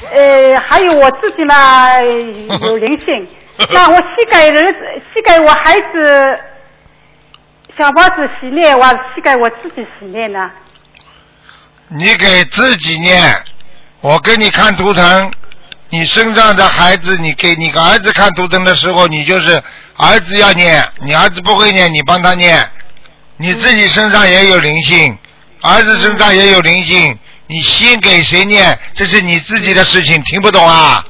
[0.14, 3.28] 呃，还有我自己嘛有灵性，
[3.72, 4.78] 那我膝盖儿子
[5.12, 6.38] 膝盖我孩子
[7.76, 10.48] 小房子洗念，我膝盖我自己洗念呢？
[11.88, 13.34] 你给自己念，
[14.00, 15.32] 我给你看图腾，
[15.90, 19.62] 你身上的孩子，你给你个儿子看图腾的时候，你就是
[19.96, 22.68] 儿子要念，你儿子不会念，你帮他念，
[23.36, 25.16] 你自己身上也有灵性，
[25.62, 31.04] 儿子身上也有灵性，你先给谁念，这是你自己的事情，听不懂啊？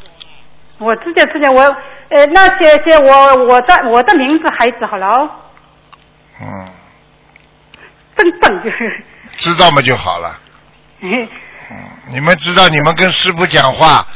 [0.79, 1.62] 我自己自己我
[2.11, 5.31] 呃那些些我我的我的名字孩子好了哦，
[6.43, 6.69] 嗯，
[8.15, 9.05] 笨笨就是。
[9.39, 10.39] 知道嘛就好了。
[12.11, 14.06] 你们知道，你们跟师傅讲话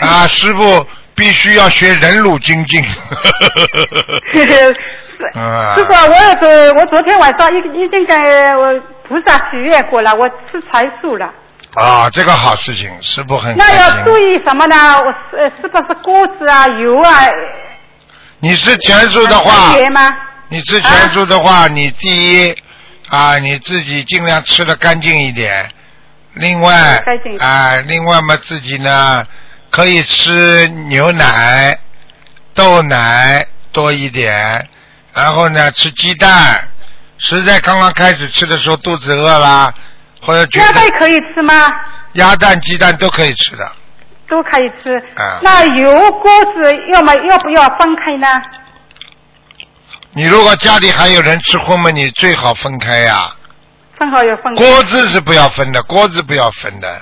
[0.00, 2.82] 啊，师傅必须要学忍辱精进。
[5.34, 6.48] 啊师傅，我有昨
[6.80, 8.18] 我昨天晚上已已经跟
[8.58, 11.30] 我菩萨许愿过了，我吃全素了。
[11.74, 14.16] 啊，这个好事情，师傅很那要注。
[14.18, 14.76] 意什么呢？
[15.00, 17.20] 我是呃是不是锅子啊、油啊？
[18.40, 19.72] 你吃全素的话？
[20.48, 22.56] 你吃全素的话，你第一
[23.08, 25.70] 啊，你自己尽量吃的干净一点。
[26.34, 27.02] 另外
[27.40, 29.26] 啊，另外嘛，自己呢
[29.70, 31.78] 可以吃牛奶、
[32.54, 34.68] 豆奶多一点，
[35.12, 36.68] 然后呢吃鸡蛋。
[37.18, 39.72] 实在刚刚开始吃的时候肚子饿啦，
[40.20, 41.54] 或者觉得鸭蛋可以吃吗？
[42.14, 43.72] 鸭蛋、鸡蛋都可以吃的。
[44.28, 44.92] 都可以吃。
[45.16, 48.26] 啊那油锅子要么要不要分开呢？
[50.12, 53.32] 你如果家里还有人吃荤嘛，你最好分开呀、
[54.04, 54.54] 正好要分。
[54.54, 57.00] 锅子是不要分的，锅子不要分的。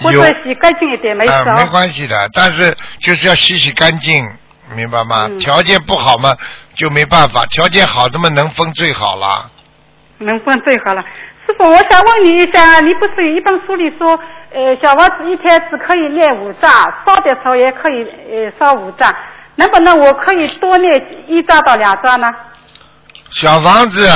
[0.00, 1.54] 有锅子洗干净一点，没事啊，哦。
[1.56, 4.26] 没关系的，但是就是要洗洗干净，
[4.74, 5.26] 明白吗？
[5.28, 6.34] 嗯条件不好嘛，
[6.74, 9.50] 就没办法；条件好的嘛，能分最好了。
[10.18, 11.02] 能分最好了。
[11.46, 14.18] 师傅，我想问你一下，你不是有一本书里说，
[14.54, 16.70] 呃，小房子一天只可以练五张，
[17.04, 19.14] 烧的时候也可以呃烧五张，
[19.56, 22.26] 能不能我可以多练一张到两张呢？
[23.32, 24.08] 小房子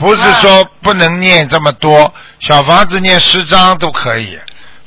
[0.00, 4.38] 不是说不能念这么多，小房子念十张都可以。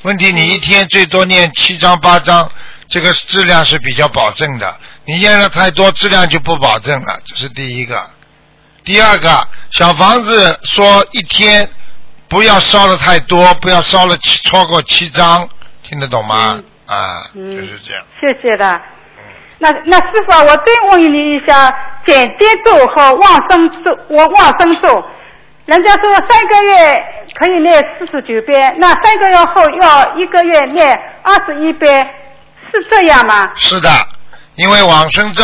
[0.02, 2.50] 问题你一天最多念七张八张，
[2.88, 4.76] 这个质量是比较保证的。
[5.06, 8.10] 你念了太多，质量就不保证了，这是第一个。
[8.82, 11.70] 第二个，小房子说一天
[12.28, 15.48] 不要烧的太多，不要烧了七超过七张，
[15.84, 16.60] 听得懂吗？
[16.86, 18.04] 啊，嗯就是这样。
[18.20, 18.80] 谢谢的。
[19.64, 21.74] 那那师傅啊，我再问你一下，
[22.04, 25.02] 简跌咒和往生咒，我往生咒，
[25.64, 27.02] 人家说三个月
[27.38, 30.86] 可以念四十九遍，那三个月后要一个月念
[31.22, 32.06] 二十一遍，
[32.70, 33.48] 是这样吗？
[33.56, 33.88] 是的，
[34.56, 35.42] 因为往生咒、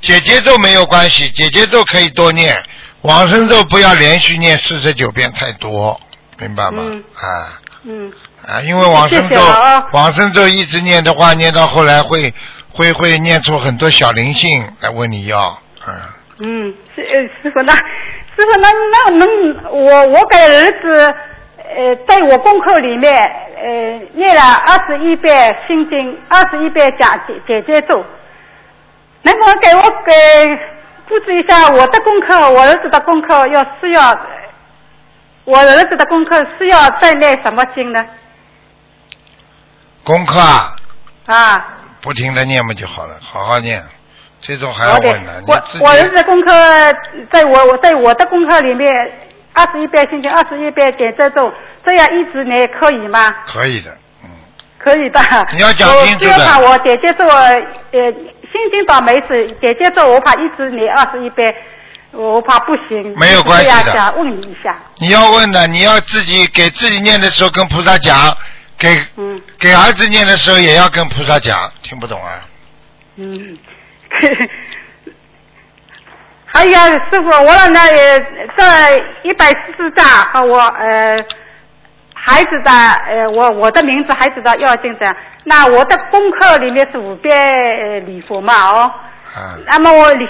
[0.00, 2.62] 姐姐咒没有关系，姐姐咒可以多念，
[3.02, 6.00] 往生咒不要连续念四十九遍太多，
[6.38, 6.84] 明白吗？
[6.86, 7.58] 嗯啊
[7.88, 8.12] 嗯，
[8.46, 9.36] 啊，因为往生咒
[9.92, 12.32] 往生咒一直念的话，念到后来会
[12.76, 15.94] 会会念出很多小灵性来问你要，嗯，
[16.40, 17.80] 嗯，师呃师傅那师
[18.36, 19.26] 傅那那能
[19.72, 21.14] 我我给儿子
[21.58, 28.04] 呃在我功课里面呃念了二十一遍心经，二十一遍讲解解结咒，
[29.22, 30.12] 能不能给我给
[31.08, 34.20] 布置一下我的功课，我儿子的功课要是要
[35.44, 38.04] 我儿子的功课是要再念什么经呢？
[40.04, 40.76] 功课啊，
[41.26, 41.75] 啊，
[42.06, 43.84] 不停的念嘛就好了，好好念，
[44.40, 46.52] 这种还要问呢，，你我我儿子的功课
[47.32, 48.88] 在我我在我的功课里面，
[49.52, 51.52] 二十一遍心经，二十一遍点这咒，
[51.84, 53.34] 这样一直念可以吗？
[53.48, 53.90] 可以的，
[54.22, 54.30] 嗯，
[54.78, 55.20] 可以的。
[55.50, 57.58] 你要讲清楚的我我姐姐咒，呃，
[57.92, 61.52] 心经倒没事，姐姐咒我怕一直念二十一遍，
[62.12, 63.18] 我怕不行。
[63.18, 68.36] 没有关系的想问你一下，你要问的，你要自己给自己念的时候跟菩萨讲，嗯
[68.78, 68.88] 给
[69.58, 72.46] 给儿子念的时候也要跟菩萨讲，听不懂啊？
[73.16, 73.58] 嗯。
[76.44, 78.18] 还有啊师傅，我那也
[78.56, 81.16] 这一百四十张和我呃
[82.14, 85.04] 孩子的呃我我的名字孩子的要经者，
[85.44, 88.90] 那我的功课里面是五遍呃礼佛嘛哦，
[89.34, 90.26] 啊，那么我礼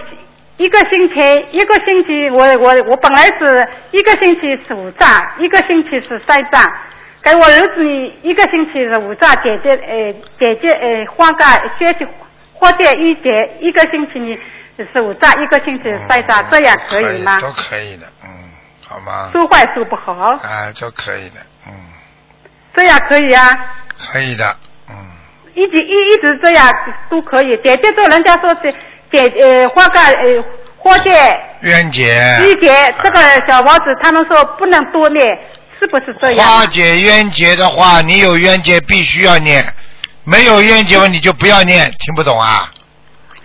[0.57, 6.63] 一个星期一个星期我我我本来是一个星期是五张，一个星期是三张。
[7.27, 7.85] 给我儿子
[8.23, 11.45] 一个星期是五张，姐姐呃姐姐呃换个
[11.77, 12.07] 学习
[12.55, 14.39] 或者一节一个星期呢
[14.95, 17.41] 是五张，一个星期三张，这样可以吗？
[17.41, 18.29] 都可以的，嗯，
[18.89, 19.31] 好吗？
[19.33, 20.13] 说坏说不好。
[20.13, 21.73] 啊，都可以的，嗯，
[22.73, 23.43] 这样可以啊，
[24.13, 24.57] 可以的，
[24.89, 24.95] 嗯，
[25.55, 26.65] 一直一一直这样
[27.11, 27.57] 都可以。
[27.65, 28.73] 姐姐做人家说姐
[29.11, 30.45] 姐呃化盖呃
[30.79, 31.11] 化解
[31.63, 32.05] 冤结。
[32.45, 32.71] 一解
[33.03, 35.39] 这个小房子，他们说不能多念，
[35.79, 36.47] 是不是这样？
[36.47, 39.75] 化解冤结的话，你有冤结必须要念，
[40.25, 42.69] 没有冤结嘛你就不要念，听不懂啊？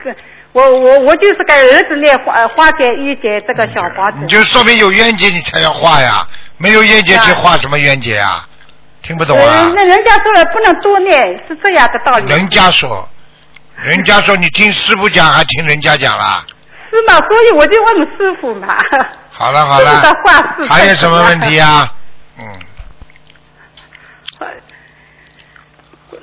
[0.03, 0.15] 是
[0.53, 4.27] 我我我就是给儿子念化呃化解一结这个小房子你。
[4.27, 8.47] 就说明有冤结你才要化呀，没有冤结去化什么冤结啊？
[9.01, 9.73] 听不懂啊呃？
[9.75, 12.29] 那人家说了不能多念，是这样的道理。
[12.29, 13.09] 人家说，
[13.75, 16.45] 人家说你听师傅讲还听人家讲啦？
[16.91, 17.17] 是嘛？
[17.29, 18.75] 所以我就问师傅嘛。
[19.29, 20.01] 好了好了，
[20.69, 21.93] 还有什么问题啊？
[22.37, 22.59] 嗯，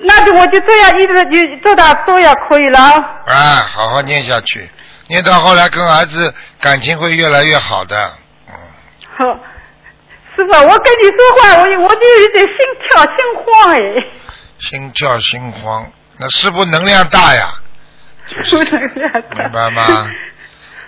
[0.00, 2.78] 那就我就这样一直就做到这样可以了。
[3.26, 4.68] 啊，好好念下去，
[5.08, 8.14] 念到后来跟儿子感情会越来越好的。
[8.48, 8.54] 嗯，
[9.16, 9.24] 好，
[10.36, 12.56] 师傅，我跟你说话，我我就有点心
[12.88, 14.06] 跳心慌哎。
[14.60, 17.52] 心跳心慌，那师傅能量大呀，
[18.50, 19.84] 不能这样明白吗？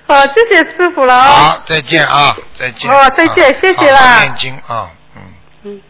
[0.07, 1.29] 好，谢谢师傅了啊。
[1.29, 2.90] 好，再见啊，再见。
[2.90, 5.23] 哦再见啊谢谢啦念经啊，嗯。
[5.64, 5.83] 嗯。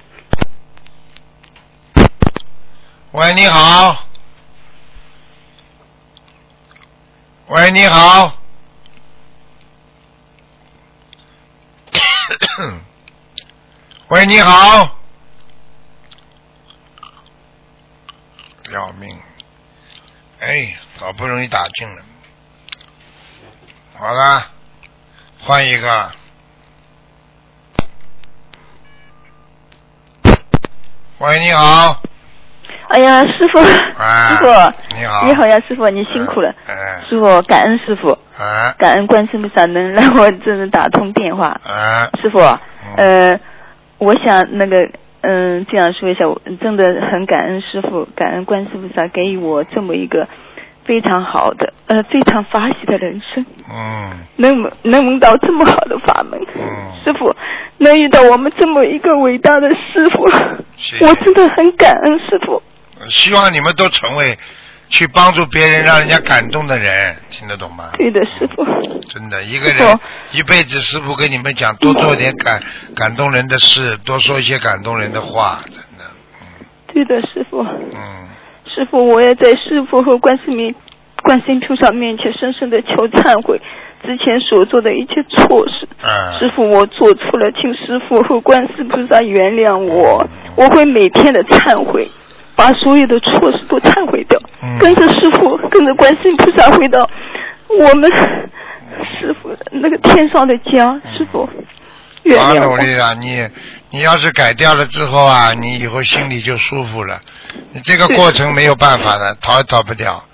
[3.12, 4.04] 喂，你好。
[7.48, 8.36] 喂，你好。
[14.06, 14.96] 喂，你好。
[18.70, 19.20] 要命！
[20.38, 22.04] 哎，好不容易打进了。
[23.98, 24.46] 好了，
[25.40, 26.12] 换一个。
[31.18, 32.00] 喂，你好。
[32.88, 34.46] 哎呀，师傅，啊 师傅，
[34.96, 35.26] 你好。
[35.26, 36.54] 你好呀，师傅，你辛苦了。
[36.66, 37.00] 哎。
[37.08, 38.74] 师傅，感恩师傅，哎。
[38.78, 41.60] 感恩观世音菩萨能让我真的打通电话。
[41.66, 42.38] 哎，师傅，
[42.96, 43.38] 呃，
[43.98, 44.88] 我想那个，
[45.22, 50.26] 嗯、这样说一下，我真的很感恩师傅，感恩观世音菩萨给予我这么一个
[50.90, 56.40] 非常好的，呃，非常法喜的人生，嗯能闻能闻到这么好的法门。
[56.56, 57.32] 嗯，师傅
[57.78, 60.28] 能遇到我们这么一个伟大的师傅，
[60.76, 62.60] 谢谢我真的很感恩师傅。
[63.08, 64.36] 希望你们都成为
[64.88, 67.90] 去帮助别人、让人家感动的人，听得懂吗？
[67.96, 68.64] 对的，师傅。
[69.08, 69.98] 真的，一个人
[70.32, 72.60] 一辈子，师傅跟你们讲，多做点感
[72.96, 76.04] 感动人的事，多说一些感动人的话，真的，
[76.40, 77.62] 嗯对的，师傅。
[77.62, 78.28] 嗯，
[78.80, 80.74] 师傅，我也在师傅和观世音、
[81.22, 83.60] 观世音菩萨面前深深的求忏悔，
[84.02, 85.86] 之前所做的一切错事。
[86.02, 92.08] 嗯，师傅，我做错了，请师傅和观世菩萨原谅我，我会每天的忏悔，
[92.56, 97.06] 把所有的错事都忏悔掉，嗯跟着师傅，跟着观世音菩萨回到
[97.68, 100.98] 我们师傅那个天上的家。
[101.18, 101.46] 师傅，
[102.22, 102.78] 原好谅我。
[102.78, 103.46] 努力了，你
[103.90, 107.20] 你要是改掉了之后啊，你以后心里就舒服了。
[107.72, 110.24] 你这个过程没有办法的，逃也逃不掉，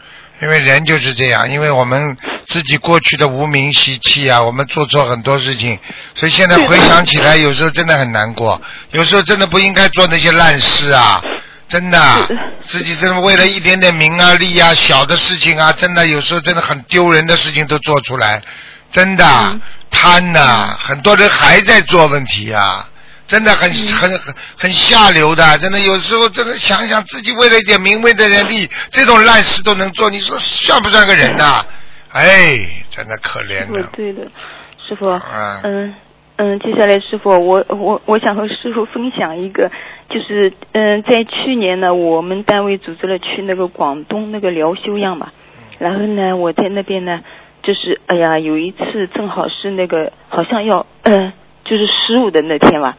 [0.42, 2.16] 因为人就是这样，因为我们
[2.46, 5.78] 自己过去的无名习气啊，我们做错很多事情，
[6.14, 11.22] 所以现在回想起来，有时候真的很难过，有时候真的不应该做那些烂事啊。
[11.68, 11.98] 真的。
[12.64, 18.40] 是，自己真的为了一点点名啊、利啊、小的事情啊，真的有时候真的很丢人的事情都做出来，
[18.92, 19.60] 真的、嗯。
[19.90, 22.88] 贪呐、很多人还在做问题啊，
[23.26, 31.64] 真的很、很很很下流的，真的有时候真的想想自己为了一点名位的人利，这种烂事都能做，你说算不算个人呐、
[32.12, 34.22] 哎，真的可怜的，对的，
[34.86, 35.60] 师傅，啊。
[35.64, 35.94] 嗯
[36.38, 39.70] 嗯，接下来师傅，我我我想和师傅分享一个，
[40.10, 45.32] 就是嗯，在去年呢，我们单位组织了去那个广东那个疗休养嘛，
[45.78, 47.20] 然后呢，我在那边呢，
[47.62, 51.32] 就是哎呀，有一次正好是那个好像要嗯，
[51.64, 52.94] 就是十五的那天吧。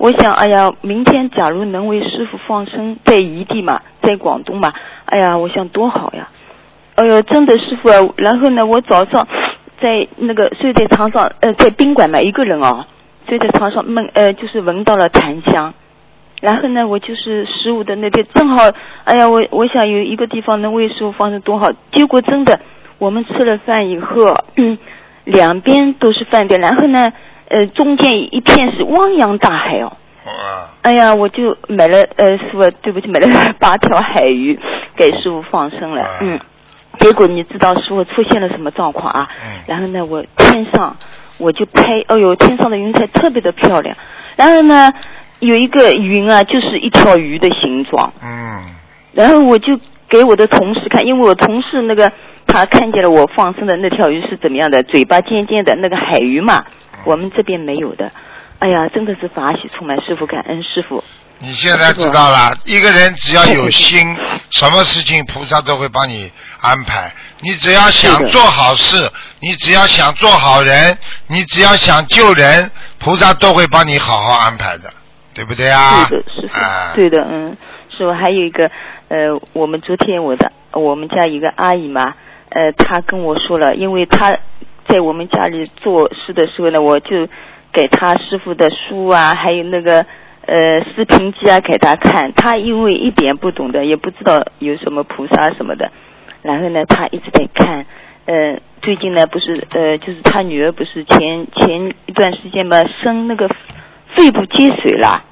[0.00, 4.72] 我想，哎呀，明天假如能为师傅放生，在异地嘛，在广东嘛，
[5.04, 6.30] 哎呀，我想多好呀！
[6.94, 9.28] 哎呦，真的师傅啊，然后呢，我早上
[9.78, 12.86] 在那个睡在床上，呃，在宾馆嘛，一个人哦，
[13.28, 15.74] 睡在床上闷，呃，就是闻到了檀香。
[16.40, 18.70] 然后呢，我就是十五的那天正好，
[19.04, 21.70] 哎呀，我我想有一个地方能为师傅放生多好。
[21.92, 22.58] 结果真的，
[22.96, 24.34] 我们吃了饭以后，
[25.24, 27.12] 两边都是饭店，然后呢，
[27.50, 29.92] 呃，中间一片是汪洋大海哦。
[30.24, 33.28] 啊，哎呀，我就买了呃，师傅，对不起，买了
[33.60, 34.58] 八条海鱼
[34.96, 36.38] 给师傅放生了啊，嗯。
[36.98, 39.28] 结果你知道师傅出现了什么状况啊？
[39.44, 40.96] 嗯然后呢，我天上
[41.38, 43.96] 我就拍，哦呦，天上的云彩特别的漂亮。
[44.36, 44.92] 然后呢，
[45.38, 48.12] 有一个云啊，就是一条鱼的形状。
[48.22, 48.60] 嗯
[49.12, 49.76] 然后我就
[50.08, 52.12] 给我的同事看，因为我同事那个
[52.46, 56.64] 他看见了我放生的那条鱼是怎么样的，嘴巴尖尖的那个海鱼嘛，
[57.04, 58.10] 我们这边没有的。
[58.58, 61.02] 哎呀，真的是法喜充满，师傅感恩师傅。
[61.38, 64.14] 你现在知道了，一个人只要有心，
[64.50, 66.30] 什么事情菩萨都会帮你
[66.60, 67.10] 安排。
[67.40, 70.98] 你只要想做好事，你只要想做好人，
[71.28, 74.92] 你只要想救人，菩萨都会帮你好好安排的，
[75.32, 76.06] 对不对啊？
[76.10, 77.56] 对的，师傅，啊，对的，嗯，
[77.96, 78.70] 师傅还有一个，
[79.08, 82.12] 呃，我们昨天我的我们家一个阿姨嘛，
[82.50, 84.36] 呃，她跟我说了，因为她
[84.88, 87.28] 在我们家里做事的时候呢，我就
[87.72, 90.04] 给他师傅的书啊，还有那个
[90.46, 95.90] 呃视频机啊给他看，他因为一点不懂的，也不知道有什么菩萨什么的，
[96.42, 97.86] 然后呢，他一直在看，
[98.26, 103.48] 呃，最近呢不是呃，就是他女儿不是前前一段时间嘛生那个
[104.14, 105.24] 肺部积水啦。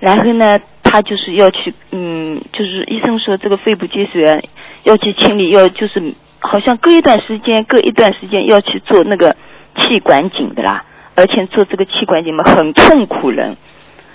[0.00, 4.40] 然后呢，他就是要去，嗯，就是医生说这个肺部积水啊，
[4.84, 9.36] 要去清理，要就是好像隔一段时间，隔一段时间要去做那个
[9.76, 10.84] 气管镜的啦，
[11.14, 13.56] 而且做这个气管镜嘛很痛苦人，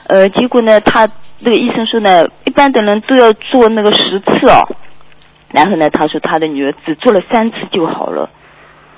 [0.07, 1.07] 呃，结果呢，他
[1.39, 4.67] 那个医生说呢，一般的人都要做那个十次哦，
[5.51, 8.29] 然后呢，他说他的女儿只做了三次就好了。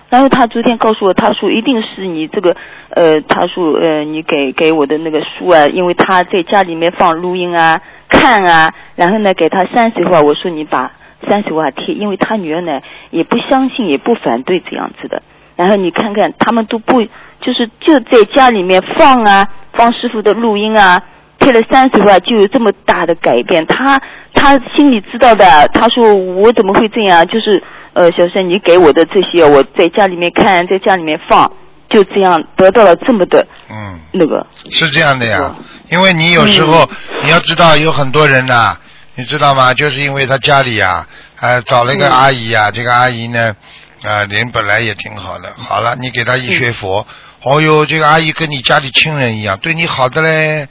[0.09, 2.55] 然后他昨天告诉我，他说一定是你这个，
[2.91, 10.89] 呃，他说呃，你给给我的那个书啊，因为他在家里面放录音啊、看啊，然后呢给他三十块，我说你把
[11.27, 15.21] 山水画贴，因为他女儿呢也不相信，也不反对这样子的。
[15.55, 17.01] 然后你看看他们都不，
[17.41, 21.01] 就是就在家里面放啊，放师傅的录音啊，
[21.39, 23.65] 贴了三十万就有这么大的改变。
[23.65, 23.99] 他
[24.33, 27.25] 他心里知道的，他说我怎么会这样？
[27.27, 27.63] 就是
[27.93, 31.51] 呃，小生你给我的这些，我在家里面看，在家里面放，
[31.89, 34.45] 就这样得到了这么的嗯，那个。
[34.69, 35.55] 是这样的呀，
[35.89, 36.89] 因为你有时候、嗯
[37.23, 38.77] 你要知道，有很多人呐、
[39.17, 39.73] 你知道吗？
[39.73, 41.05] 就是因为他家里呀、
[41.39, 42.11] 呃，找了一个嗯。
[42.11, 43.55] 阿姨呀、这个阿姨呢，
[44.03, 47.05] 啊、人本来也挺好的，好了，你给他一学佛，
[47.43, 47.51] 嗯。
[47.51, 50.67] 哦哟，这个阿姨跟你家里亲人一样，对你好的嘞，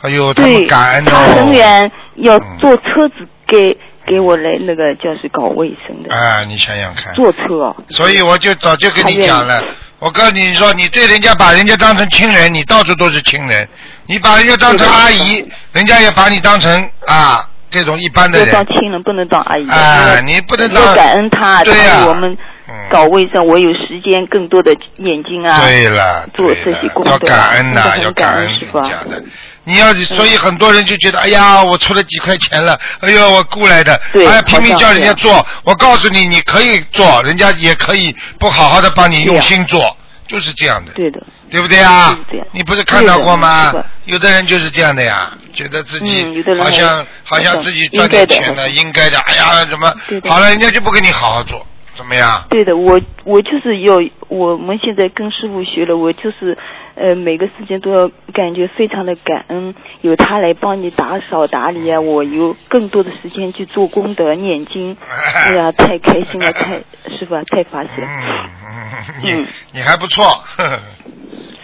[0.00, 1.52] 哎呦，他对，们感恩他很哦。
[1.52, 3.76] 远要嗯坐车子给、
[4.06, 7.76] 给我来那个就是搞卫生的，啊，你想想看，坐车哦。
[7.90, 9.60] 所以我就早就跟你讲了，
[9.98, 13.66] 我告诉你说，你对人家把人家当成亲人，你到处都是亲人；
[14.06, 18.54] 你把人家当成阿姨，人家也把你当成啊这种一般的要人。
[18.54, 19.68] 当亲人，不能当阿姨。
[19.68, 22.36] 啊，你不能当要感恩他，对呀他为我们
[22.68, 25.60] 嗯搞卫生，我有时间更多的眼睛啊。
[25.60, 29.22] 对了，做这些工作要感恩呐、要感恩人感恩师傅啊家的。
[29.64, 35.46] 你要所以很多人就觉得，哎呀，我出了几块钱了，哎呦，我雇来的，对哎呀，拼命叫人家做。
[35.64, 39.94] 我告诉你，你可以做，人家也可以不好好的帮你用心做，
[40.28, 40.92] 就是这样的。
[40.92, 41.20] 对的，
[41.50, 42.16] 对不对啊？
[42.52, 43.84] 你不是看到过吗的？
[44.04, 49.18] 有的人就是这样的呀，觉得自己好像还好像自己赚点钱了，应该的。
[49.20, 49.92] 哎呀，怎么
[50.28, 52.44] 好了，人家就不跟你好好做，怎么样？
[52.50, 53.96] 对的，我我就是要，
[54.28, 56.56] 我们现在跟师傅学了，我就是
[56.98, 64.96] 呃每个事情都要感觉非常的感恩，有他来帮你打扫打理啊， 我有更多的时间去做功德念经，
[65.48, 66.78] 哎呀，太开心了，太
[67.18, 68.06] 师傅啊，太发喜了。
[68.06, 68.22] 嗯
[68.68, 70.80] 嗯，你嗯你还不错，呵 呵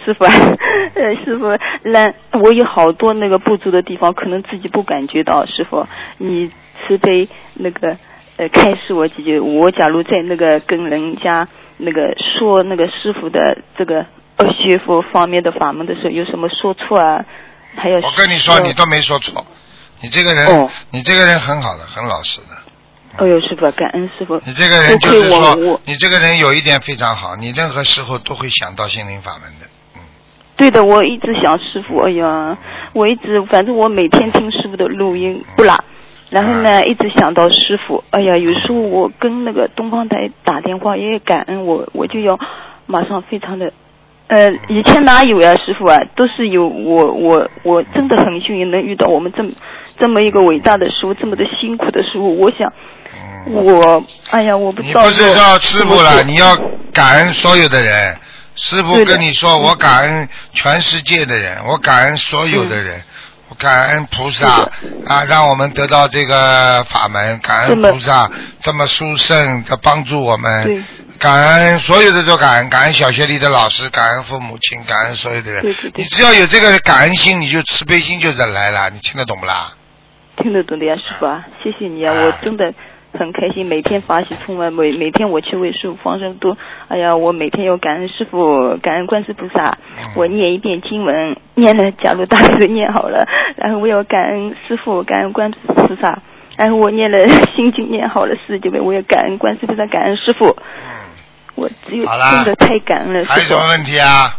[0.05, 0.31] 师傅啊，
[0.93, 1.45] 呃，师傅，
[1.83, 5.45] 那我有好多那个不足的地方，可能自己不感觉到。
[5.47, 5.85] 师傅，
[6.19, 6.51] 你
[6.87, 7.97] 慈悲那个
[8.37, 9.39] 呃，开示我几句。
[9.39, 14.05] 我假如在那个跟人家那个说那个师傅的这个呃
[14.53, 17.23] 学佛方面的法门的时候，有什么说错啊？
[17.77, 19.45] 还有我跟你说，你都没说错，
[20.01, 22.47] 你这个人哦，你这个人很好的，很老实的。
[23.17, 24.35] 哎呦，师傅，感恩师傅。
[24.45, 29.65] 你这个人就是说你这个人有一点非常好，你任何时候都会想到心灵法门的。
[29.95, 30.01] 嗯，
[30.57, 32.57] 对的，我一直想师傅，哎呀，
[32.93, 35.81] 我一直反正我每天听师傅的录音不拉，
[36.29, 42.37] 然后呢一直想到师傅，哎呀，有时候我跟那个东方台打电话也感恩我，我就要
[42.85, 43.73] 马上非常的。
[44.27, 49.51] 呃，以前哪有呀，师傅啊，都是有我我我真的很幸运能遇到我们这么
[49.99, 52.35] 这么一个伟大的师傅，这么的辛苦的师傅。
[52.39, 52.71] 我想，
[53.47, 56.57] 嗯我哎呀，我不知道你不是要师傅了，你要
[56.91, 58.17] 感恩所有的人。
[58.57, 63.03] 师傅跟你说，我感恩全世界的人，我感恩所有的人，我
[63.57, 64.67] 感恩菩萨
[65.05, 68.29] 啊，让我们得到这个法门，感恩菩萨
[68.59, 70.85] 这么殊胜的帮助我们，
[71.19, 75.61] 感恩所有的都感恩，感恩小学里的老师，感恩父母亲，感恩所有的人。
[75.61, 79.73] 对对对你只要有这个感恩心，你就慈悲心就来了，你听得懂不啦？
[80.37, 82.65] 听得懂的呀，师傅啊，谢谢你啊，啊我真的
[83.17, 86.55] 很开心，每天法喜充满，每每天我去为师傅放生都，
[86.87, 90.11] 哎呀，我每天要感恩师傅，感恩观世菩萨，嗯。
[90.15, 96.19] 我念一遍经文，念了假如大悲咒念好了，然后我要感恩师傅，感恩观世菩萨，
[96.57, 100.91] 然后我念了心经念好了四十九遍，我也感恩观世菩萨，感恩师傅，嗯，
[101.55, 103.67] 我只有真的太感恩了，师傅还有什么。
[103.69, 104.37] 问题啊？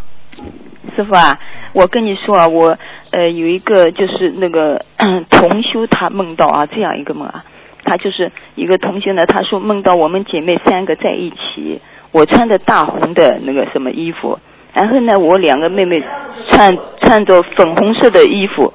[0.95, 1.39] 师傅啊，
[1.73, 2.79] 我跟你说啊，我
[3.11, 4.81] 呃有一个就是那个
[5.29, 7.45] 同修，他梦到啊这样一个梦啊，
[7.87, 11.81] 他就是一个同学呢，他说梦到我们姐妹三个在一起，
[12.13, 14.39] 我穿着大红的那个什么衣服，
[14.75, 16.03] 然后呢我两个妹妹
[16.51, 18.75] 穿穿着粉红色的衣服，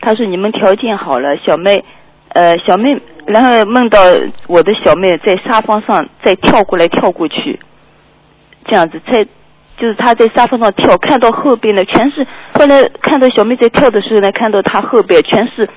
[0.00, 1.82] 他说你们条件好了，小妹
[2.30, 4.00] 呃小妹，然后梦到
[4.48, 7.58] 我的小妹在沙发上在跳过来跳过去，
[8.66, 9.26] 这样子在。
[9.80, 15.68] 就是她在沙发上跳，看到后边呢全是，后来看到小妹在跳的时候呢，看到她后边全是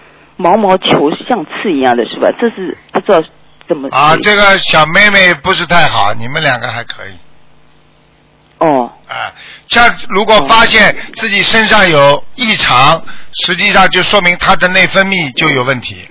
[0.42, 2.28] 毛毛球，像刺一样的是吧？
[2.40, 3.24] 这是不知道
[3.68, 7.14] 怎么啊，这个小妹妹不是太好，你们两个还可以。
[8.58, 8.92] 哦。
[9.08, 9.32] 啊，
[9.70, 13.04] 像如果发现自己身上有异常，
[13.46, 16.08] 实际上就说明她的内分泌就有问题。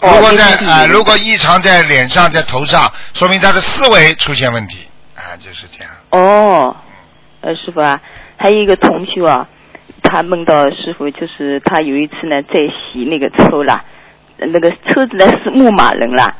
[0.00, 5.92] 哦如果在啊，如果异常在脸上、在头上，说明他的思维出现问题啊，就是这样。
[6.10, 6.76] 哦，
[7.40, 7.98] 呃，师傅啊，
[8.36, 9.48] 还有一个同学啊，
[10.14, 13.82] 他梦到师傅，就是他有一次呢在洗那个车啦，
[14.38, 16.32] 那个车子呢是牧马人啦，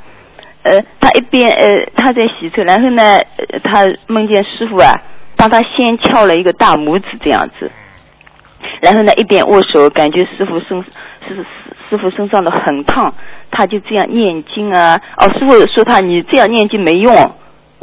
[0.62, 3.18] 呃，他一边呃他在洗车，然后呢，
[3.64, 4.92] 他梦见师傅啊
[5.36, 7.68] 帮他先翘了一个大拇指这样子，
[8.80, 10.80] 然后呢一边握手，感觉师傅身
[11.26, 11.44] 师师
[11.90, 13.12] 师傅身上的很烫，
[13.50, 17.12] 他就这样念经啊，哦，师傅说他你这样念经没用。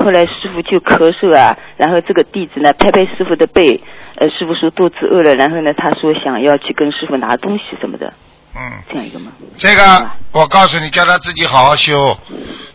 [0.03, 3.79] 后来师傅就咳嗽啊，然后这个弟子呢拍拍师傅的背，
[4.15, 8.13] 呃，师傅说肚子饿了，然后呢他说想要去跟师傅拿东西什么的，
[8.55, 9.31] 嗯，这样一个吗。
[9.57, 12.17] 这个我告诉你，叫他自己好好修，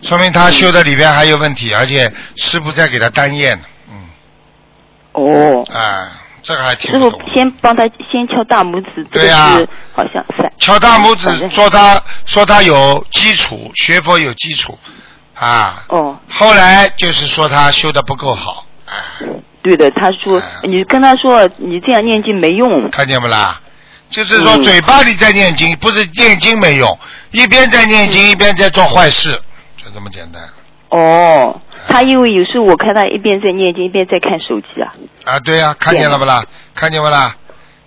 [0.02, 3.64] 说明他修的里边还有问题，而且师傅在给他单验呢。
[3.90, 4.08] 嗯，
[5.12, 6.12] 哦，啊，
[6.42, 9.56] 这个还挺师傅先帮他先敲大拇指，对呀。
[9.58, 14.78] 是好像是敲大拇指说他说他有基础，学佛有基础
[15.36, 15.84] 啊。
[15.88, 18.92] 哦，后来就是说他修的不够好，啊，
[19.62, 23.60] 对的，他说你跟他说你这样念经没用，看见不啦？
[24.08, 26.98] 就是说嗯嘴巴里在念经，不是念经没用，
[27.32, 29.32] 一边在念经，一边在做坏事，
[29.76, 30.42] 就这么简单。
[30.90, 36.44] 哦，他因为有时候我看他一边在念经一边在看手机啊，啊，对呀、看见了不啦？
[36.74, 37.34] 看见不啦？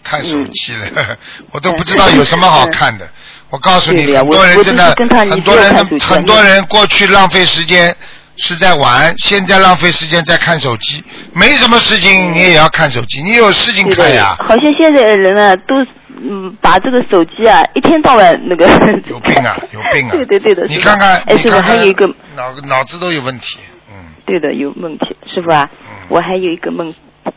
[0.04, 1.18] 看手机了，
[1.52, 3.08] 我都不知道有什么好看的。
[3.50, 7.96] 我告诉你，很多人真的很多人很多人过去浪费时间
[8.38, 11.04] 是在玩，现在浪费时间在看手机。
[11.34, 14.36] 没什么事情你也要看手机，你有事情看呀。
[14.40, 15.76] 好像现在的人啊都
[16.22, 18.68] 嗯把这个手机啊一天到晚那个
[19.10, 20.12] 有病啊，有病啊！
[20.12, 23.58] 对对对的，你看看，哎，师傅你看看，还有一个脑脑子都有问题。
[23.90, 23.96] 嗯，
[24.26, 25.68] 对的，有问题，师傅啊，
[26.10, 26.94] 我还有一个梦，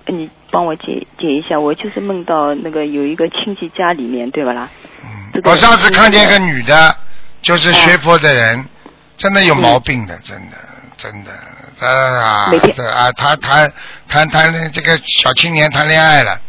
[0.07, 1.59] 你帮我解解一下。
[1.59, 4.53] 我就是梦到那个有一个亲戚家里面，对吧？
[4.53, 4.69] 啦？
[5.33, 6.97] 这个我上次看见一个女的，
[7.41, 8.65] 就是哦学佛的人，
[9.17, 10.57] 真的有毛病的，真的
[10.97, 11.31] 真的。
[11.85, 13.73] 啊这啊，她谈
[14.09, 16.41] 谈谈这个小青年谈恋爱了，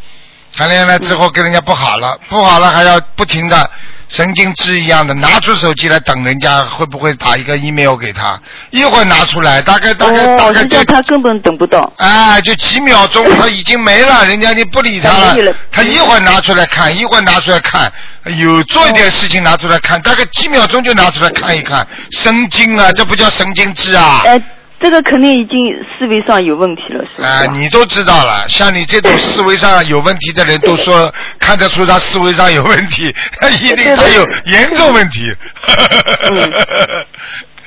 [0.56, 3.68] 谈恋爱了之后跟人家不好了，不好了还要不停的
[4.14, 8.40] 神经质一样的拿出手机来等人家会不会打一个 email 给他，
[8.70, 11.92] 一会儿拿出来，大概大概大哦，概就实际上他根本等不到。
[11.96, 17.92] 哎，就几秒钟，他已经没了，人家就不理他了他一会儿拿出来看，一会儿拿出来看，
[18.38, 24.22] 有做一点事情拿出来看，大概几秒钟就拿出来看一看，神经啊，这不叫神经质啊！
[24.24, 24.40] 哎，
[24.84, 25.56] 这个肯定已经
[25.98, 27.26] 思维上有问题了，是吧？
[27.26, 33.10] 啊，你都知道了，像你这种思维上有问题的人，都说看得出他思维上有问题，
[33.40, 35.32] 他 一定他有严重问题。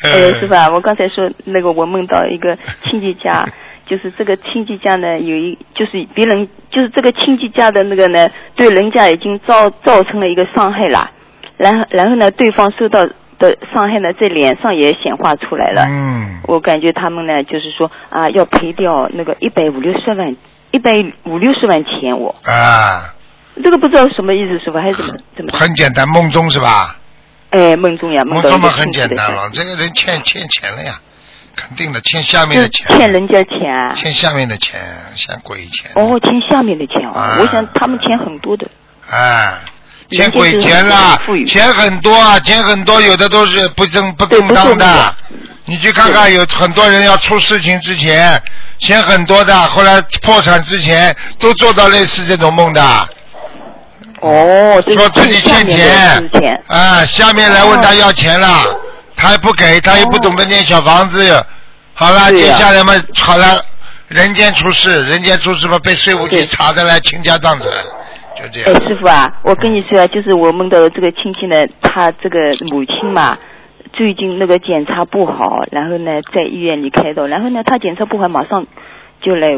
[0.03, 2.55] 呃，师傅啊，我刚才说那个，我梦到一个
[2.85, 3.49] 亲戚家，
[3.89, 11.09] 就是这个亲戚家呢，有一就是别人就是这个亲戚家的那个呢，对人家已经造造成了一个伤害啦，
[11.57, 13.07] 然后然后呢，对方受到
[13.39, 15.85] 的伤害呢，在脸上也显化出来了。
[15.87, 20.35] 嗯，我感觉他们呢，就是说啊，要赔掉那个一百五六十万，
[20.71, 20.91] 一百
[21.25, 23.13] 五六十万钱我，啊，
[23.63, 25.51] 这个不知道什么意思，是吧还是怎么怎么？
[25.53, 26.97] 很简单，梦中是吧？
[27.49, 30.99] 哎，梦中呀，梦中嘛很简单了，这个人欠欠钱了呀，
[31.55, 33.93] 肯定的，欠下面的钱，欠人家钱啊。
[33.95, 34.81] 欠下面的钱，
[35.15, 35.91] 欠鬼钱。
[35.95, 38.69] 哦，欠下面的钱哦，啊我想他们钱很多的。
[39.09, 39.53] 哎，
[40.11, 45.15] 欠鬼钱啦，钱很多啊，钱很多，有的都是不正不正当的。
[45.65, 48.41] 你去看看，有很多人要出事情之前，
[48.79, 52.81] 钱很多的，后来破产之前都做到类似这种梦的。
[54.21, 56.23] 哦，说自己欠钱
[56.67, 58.63] 啊，下面来问他要钱了，
[59.15, 61.45] 他也不给，他也不懂得念小房子。
[61.93, 63.61] 好了，接下来嘛，好了，
[64.07, 67.69] 人间出事，人间出事嘛，被税务局查的来倾家荡产，
[68.37, 72.37] 就这哎，师傅啊，我跟你说啊，就是我梦到的这个亲戚呢，他这个
[72.71, 73.37] 母亲嘛，
[73.93, 78.65] 最近那个检查不好，然后呢在医院里开刀，然后呢他检查不好，马上
[79.21, 79.49] 就来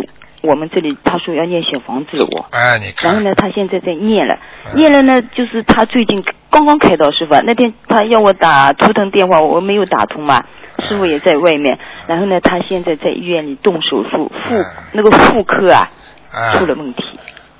[0.41, 2.45] 我们这里他说要念小房子了我。
[2.51, 2.91] 哎，你。
[2.95, 4.37] 看，然后呢，他现在在念了，
[4.73, 4.79] 嗯。
[4.79, 10.45] 念了呢，就是他最近刚刚开刀师傅啊，那天他要我打图腾电话，我没有打通嘛，
[10.79, 11.77] 师傅也在外面，
[12.07, 14.65] 然后呢，他现在在医院里动手术，妇嗯。
[14.93, 15.89] 那个妇科啊
[16.31, 17.03] 啊出了问题，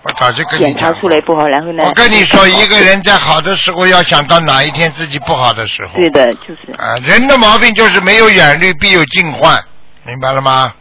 [0.04, 5.90] 我早就跟你检查出来不好，然后呢，我跟你说，一个人在好的时候，要想到哪一天自己不好的时候。
[5.96, 9.60] 对的，就是啊，人的毛病就是没有远虑，必有近患，
[10.06, 10.74] 明白了吗？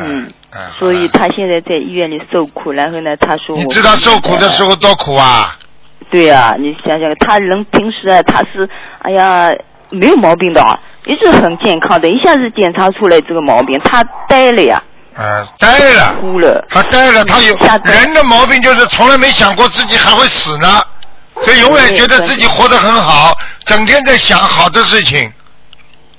[0.00, 5.56] 嗯嗯，所以他现在在医院里受苦，然后呢，他说我你知道受苦的时候多苦啊？
[6.10, 8.68] 对啊，你想想，他人平时啊，他是
[9.00, 9.50] 哎呀
[9.90, 14.82] 没有毛病的啊，一直很健康的，一下子检查出来这个毛病，他呆了呀，
[15.18, 16.64] 嗯，呆了，哭了。
[16.68, 20.66] 他呆了，他有吓人的毛病就是从来没想过自己还会死呢，
[21.42, 23.32] 所以永远觉得自己活得很好，
[23.64, 25.32] 整天在想好的事情，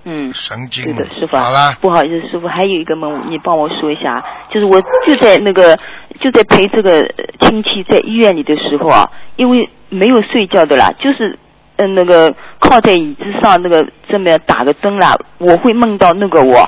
[0.06, 0.84] 嗯，神经。
[0.84, 1.38] 对的，师傅。
[1.38, 5.78] 好了，不好意思，师傅，还有一个梦，你帮我说一下，就是我就在那个
[6.20, 11.38] 就在陪这个呃亲戚在医院里的时候啊，因为没有睡觉的啦，就是
[11.76, 16.68] 嗯、呃那个靠在椅子上那个这么打个灯啦，我会梦到那个我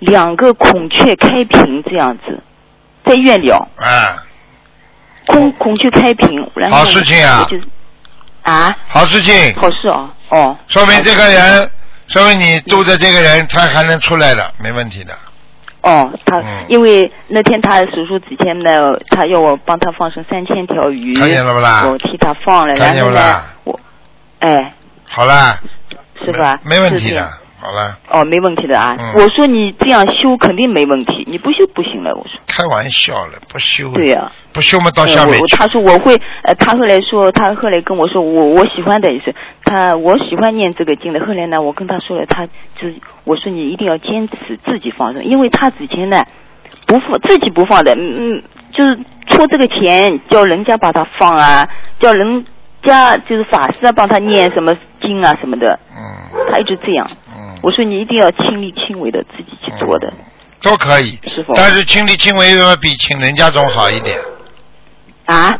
[0.00, 2.40] 两个孔雀开屏这样子，
[3.04, 4.22] 在医院里哦，啊，
[5.26, 7.40] 孔孔雀开屏，然后好事情啊。
[7.42, 7.68] 我就是
[8.42, 11.70] 啊，好事情，好事哦，哦，说明这个人，
[12.06, 15.12] 说明你住的这个人，他还能出来的，没问题的。
[15.82, 16.64] 哦，他、嗯。
[16.68, 21.86] 因为那天他手术之前呢，他要我帮他放生三千条鱼，看见了不啦？
[21.88, 23.80] 我替他放了，看见然后呢不啦，我，
[24.38, 24.72] 哎，
[25.08, 25.58] 好啦，
[26.24, 26.60] 是吧？
[26.62, 27.28] 没没问题的，
[27.58, 28.96] 好了，哦，没问题的啊。
[28.98, 32.14] 嗯我说你这样修肯定没问题，你不修不行了。
[32.14, 33.90] 我说，开玩笑了，不修。
[33.92, 35.56] 对呀、不修嘛，到呃下面去。
[35.56, 39.34] 他说我会，呃，他后来说，他后来跟我说，我我喜欢的也是
[39.64, 41.20] 他，我喜欢念这个经的。
[41.20, 42.46] 后来呢，我跟他说了，他
[42.80, 46.22] 就是我说你一定要坚持自己放生，因为他之前呢
[46.86, 48.42] 不放自己不放的，嗯嗯，
[48.72, 48.96] 就是
[49.30, 51.66] 出这个钱叫人家把他放啊，
[52.00, 52.44] 叫人
[52.82, 56.04] 家就是法师啊帮他念什么经啊什么的，嗯
[56.50, 57.06] 他一直这样。
[57.66, 60.12] 嗯，我说你一定要亲力亲为的自己去做的，
[60.62, 64.16] 都可以师傅，但是亲力亲为要比请人家总好一点。
[65.24, 65.52] 啊，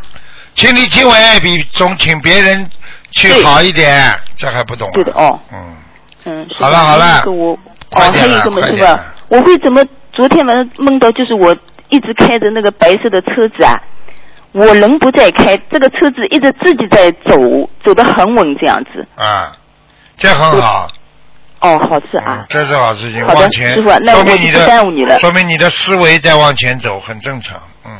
[0.54, 2.70] 亲力亲为比总请别人
[3.10, 4.92] 去好一点，这还不懂、啊？
[4.94, 5.38] 对的哦。
[5.52, 5.76] 嗯，
[6.26, 7.58] 嗯，好了好了我哦，
[7.90, 9.14] 快点了还有一个嘛是吧？
[9.28, 9.84] 我会怎么？
[10.12, 11.54] 昨天晚上梦到就是我
[11.90, 13.74] 一直开着那个白色的车子啊，
[14.52, 17.36] 我人不在开，这个车子一直自己在走，
[17.84, 19.06] 走得很稳这样子。
[19.16, 19.52] 啊，
[20.16, 20.88] 这很好。
[21.66, 22.46] 哦，好事嗯啊，。
[22.48, 27.60] 这是好事情，好的往前，师傅那我不说明你的耽误你了说明你的思维在往前走，很正常。
[27.84, 27.92] 嗯。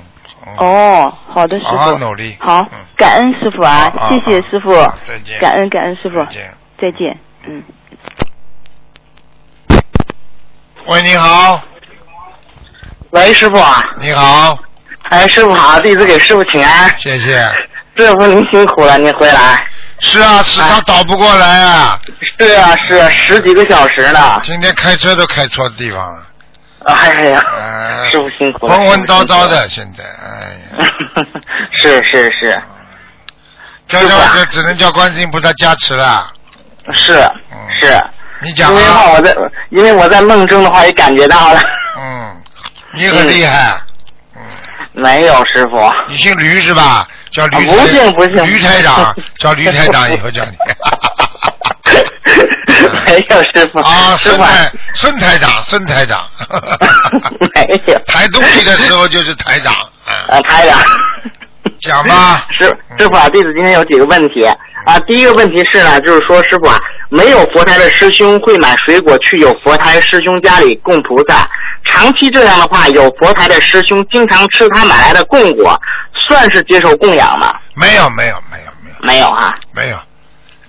[0.47, 1.99] 嗯，哦，好的，师好好傅。
[1.99, 2.37] 努力。
[2.39, 4.73] 好嗯，感恩师傅啊谢谢师傅
[5.05, 6.55] 再见，感恩感恩师傅再，见。
[6.81, 7.62] 再见，嗯。
[10.87, 11.61] 喂，你好，
[13.11, 13.83] 喂，师傅啊！
[14.01, 14.57] 你好，
[15.11, 16.97] 哎，师傅好，弟子给师傅请安。
[16.97, 17.43] 谢谢。
[17.97, 19.66] 师傅您辛苦了，您回来。
[19.99, 21.99] 是啊，是他倒不过来啊，
[22.38, 24.38] 是啊，是啊十几个小时呢。
[24.42, 26.22] 今天开车都开错地方了，
[26.84, 28.74] 哎呀，呃，师傅辛苦了。
[28.76, 30.90] 昏昏叨叨的，现在，哎呀。
[31.72, 32.61] 是是是
[33.88, 36.30] 叫叫这只能叫观世音菩萨加持了。
[36.92, 37.14] 是
[37.51, 37.99] 嗯是，
[38.42, 38.82] 你讲因为
[39.14, 39.36] 我在，
[39.70, 41.61] 因为我在梦中的话也感觉到了。
[41.97, 42.42] 嗯，
[42.94, 43.80] 你很厉害，
[44.36, 44.42] 嗯，
[44.92, 47.07] 没有师傅，你姓驴是吧？
[47.37, 50.53] 叫吕啊台，不姓不姓驴台长，叫吕台长，以后叫你。
[53.07, 53.78] 没有师傅。
[53.80, 54.49] 啊，师傅啊。
[54.95, 56.26] 孙台孙台长，孙台长
[57.39, 59.74] 没有抬东西的时候就是台长，
[60.28, 60.78] 啊，台长。
[61.80, 62.64] 讲吧师
[62.99, 64.43] 师傅啊，弟子今天有几个问题
[64.87, 64.99] 啊。
[65.07, 66.78] 第一个问题是呢，就是说师傅啊，
[67.11, 71.47] 没有佛台的师兄会买水果去有佛台师兄家里供菩萨，
[71.84, 75.78] 长期这样的话，有佛台的师兄经常吃他买来的供果，
[76.27, 77.55] 算是接受供养吗？
[77.74, 79.55] 没有没有没有没有没有啊。
[79.72, 79.99] 没有，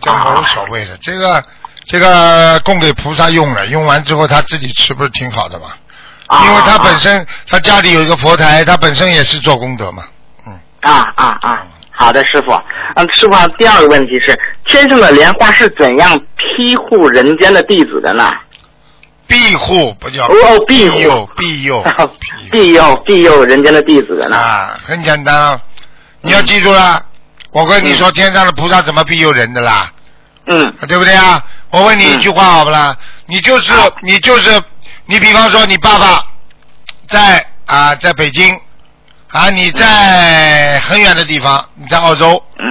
[0.01, 1.43] 这个无所谓的，这个
[1.85, 5.67] 这个供给菩萨用了，用完之后他自己吃不是挺好的吗？
[6.27, 10.03] 啊因为他本身他家里有一个佛台，他本身也是做功德嘛。
[10.45, 11.63] 嗯，啊啊啊！
[11.91, 12.51] 好的，师傅。
[12.95, 18.33] 嗯，师傅啊，第二个问题是，天上的莲花是怎样庇护人间的弟子的呢？
[19.27, 20.31] 庇护不叫哦
[20.67, 21.83] 庇护佑庇佑
[22.51, 24.37] 庇佑 庇佑人间的弟子的呢？
[24.37, 25.59] 啊，很简单啊，
[26.21, 27.03] 你要记住了。
[27.51, 29.91] 我跟你说，天上的菩萨怎么庇佑人的啦？
[30.47, 31.43] 嗯对不对啊？
[31.71, 32.95] 我问你一句话好不啦？
[33.25, 33.73] 你就是
[34.03, 34.61] 你就是
[35.05, 36.23] 你，比方说你爸爸
[37.07, 38.57] 在啊在北京
[39.29, 42.65] 啊，你在很远的地方，你在澳洲，嗯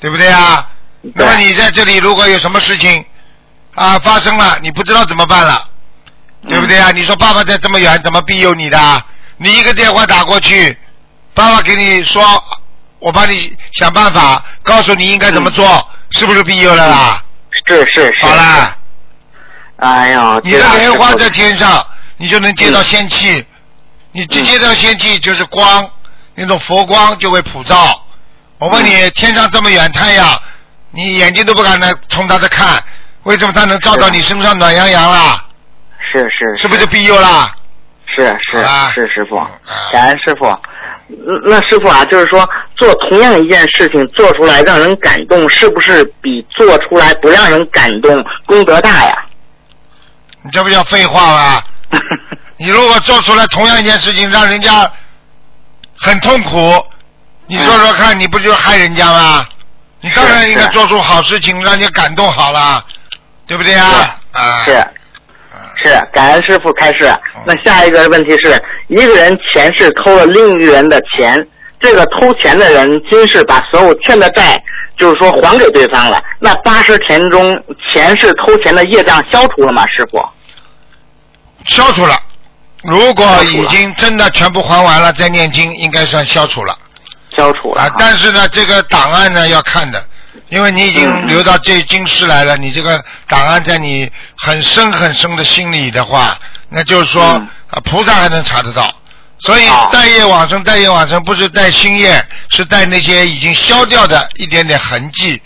[0.00, 0.68] 对不对啊？
[1.02, 3.04] 对那么你在这里如果有什么事情
[3.74, 5.68] 啊发生了，你不知道怎么办了，
[6.48, 6.90] 对不对啊？
[6.92, 9.04] 你说爸爸在这么远，怎么庇佑你的啊？
[9.36, 10.76] 你一个电话打过去，
[11.34, 12.22] 爸爸给你说，
[12.98, 17.22] 我帮你想办法，告诉你应该怎么做，是不是庇佑了啦？
[17.66, 18.26] 是是是。
[18.26, 18.76] 好啦，
[19.76, 21.84] 哎呀，你的莲花在天上，
[22.16, 23.44] 你就能接到仙气，
[24.12, 25.88] 你接接到仙气就是光，
[26.34, 28.04] 那种佛光就会普照。
[28.58, 30.40] 我问你，天上这么远太阳，
[30.90, 32.82] 你眼睛都不敢来冲它的看，
[33.24, 35.41] 为什么它能照到你身上暖洋洋啦？
[36.12, 37.54] 是是是不是就庇佑啦？
[38.14, 39.50] 是是啊是师傅啊，
[39.92, 40.46] 感恩师傅。
[40.46, 49.24] 嗯那师傅啊，就是说做同样一件事情做出来让人感动，是不是比做出来不让人感动功德大呀？
[50.42, 51.62] 你这不叫废话吗？
[52.56, 54.90] 你如果做出来同样一件事情，让人家
[55.98, 56.82] 很痛苦，
[57.46, 59.46] 你说说看，你不就害人家吗？
[60.00, 62.84] 你当然应该做出好事情，让人家感动好了，
[63.46, 64.16] 对不对啊？
[64.32, 64.86] 啊，是
[65.76, 67.12] 是，感恩师傅开示。
[67.46, 71.46] 那下一个问题是，一个人前世偷了另一个人的钱，
[71.80, 74.60] 这个偷钱的人今世把所有欠的债，
[74.96, 76.22] 就是说还给对方了。
[76.38, 77.56] 那八十天中
[77.90, 79.86] 前世偷钱的业障消除了吗？
[79.88, 80.24] 师傅？
[81.66, 82.16] 消除了。
[82.84, 86.76] 如果已经真的全部还完了，再念经，应该算消除了。
[87.34, 90.04] 消除了啊，但是呢，这个档案呢要看的，
[90.48, 98.94] 因为你已经留到这京师来了，你这个档案在你很深很深的心里的话，那就是说、啊，菩萨还能查得到。
[99.40, 105.42] 所以带业往生，带业往生不是带心业，是带那些已经消掉的一点点痕迹。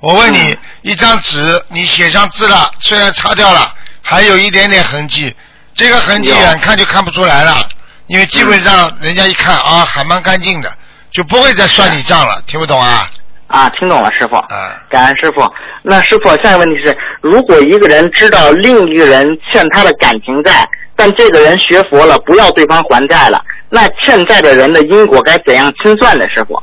[0.00, 3.72] 我问你，一张纸你写上字了，虽然擦掉了，
[4.02, 5.34] 还有一点点痕迹，
[5.74, 7.68] 这个痕迹远看就看不出来了，
[8.08, 10.72] 因为基本上人家一看啊，还蛮干净的，
[11.12, 13.08] 就不会再算你账了，听不懂啊？
[13.48, 14.36] 啊，听懂了，师傅。
[14.36, 15.42] 啊，感恩师傅。
[15.82, 26.26] 那师傅，下一个问题是，如果一个人知道另一个人欠他的感情债，但这个人学佛了，不要对方还债了，那欠债的人的因果该怎样清算呢？
[26.28, 26.62] 师傅？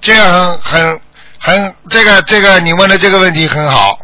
[0.00, 1.00] 这个很很
[1.38, 3.98] 很，这个这个你问的这个问题很好，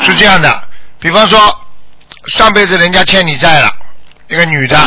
[0.00, 0.62] 是这样的，
[1.00, 1.40] 比方说
[2.26, 3.68] 上辈子人家欠你债了，
[4.28, 4.78] 一个女的，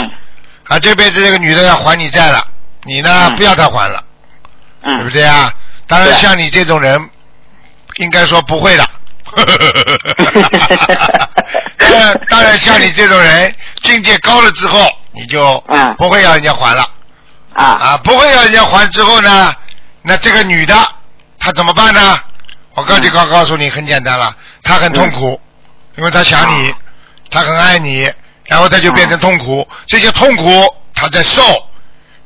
[0.69, 2.41] 啊这辈子这个女的要还你债了，
[2.85, 4.01] 你呢、不要她还了，
[4.81, 5.51] 对不对啊？
[5.89, 7.09] 当然像你这种人，
[7.97, 8.87] 应该说不会的。
[11.77, 15.61] 当然，当然像你这种人，境界高了之后，你就
[15.97, 16.83] 不会要人家还了。
[17.53, 19.53] 啊啊，不会要人家还之后呢，
[20.03, 20.75] 那这个女的
[21.39, 22.19] 她怎么办呢？
[22.75, 25.41] 我告诉告告诉你，很简单了，她很痛苦，
[25.97, 26.73] 因为她想你，
[27.31, 28.11] 她很爱你，
[28.45, 31.41] 然后她就变成痛苦，这些痛苦她在受，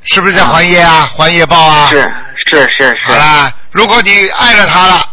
[0.04, 1.10] 是不是在还业啊？
[1.18, 1.88] 还业报啊？
[1.90, 2.14] 是
[2.54, 3.12] 是是是。
[3.12, 5.06] 好啦，如果你爱了他了，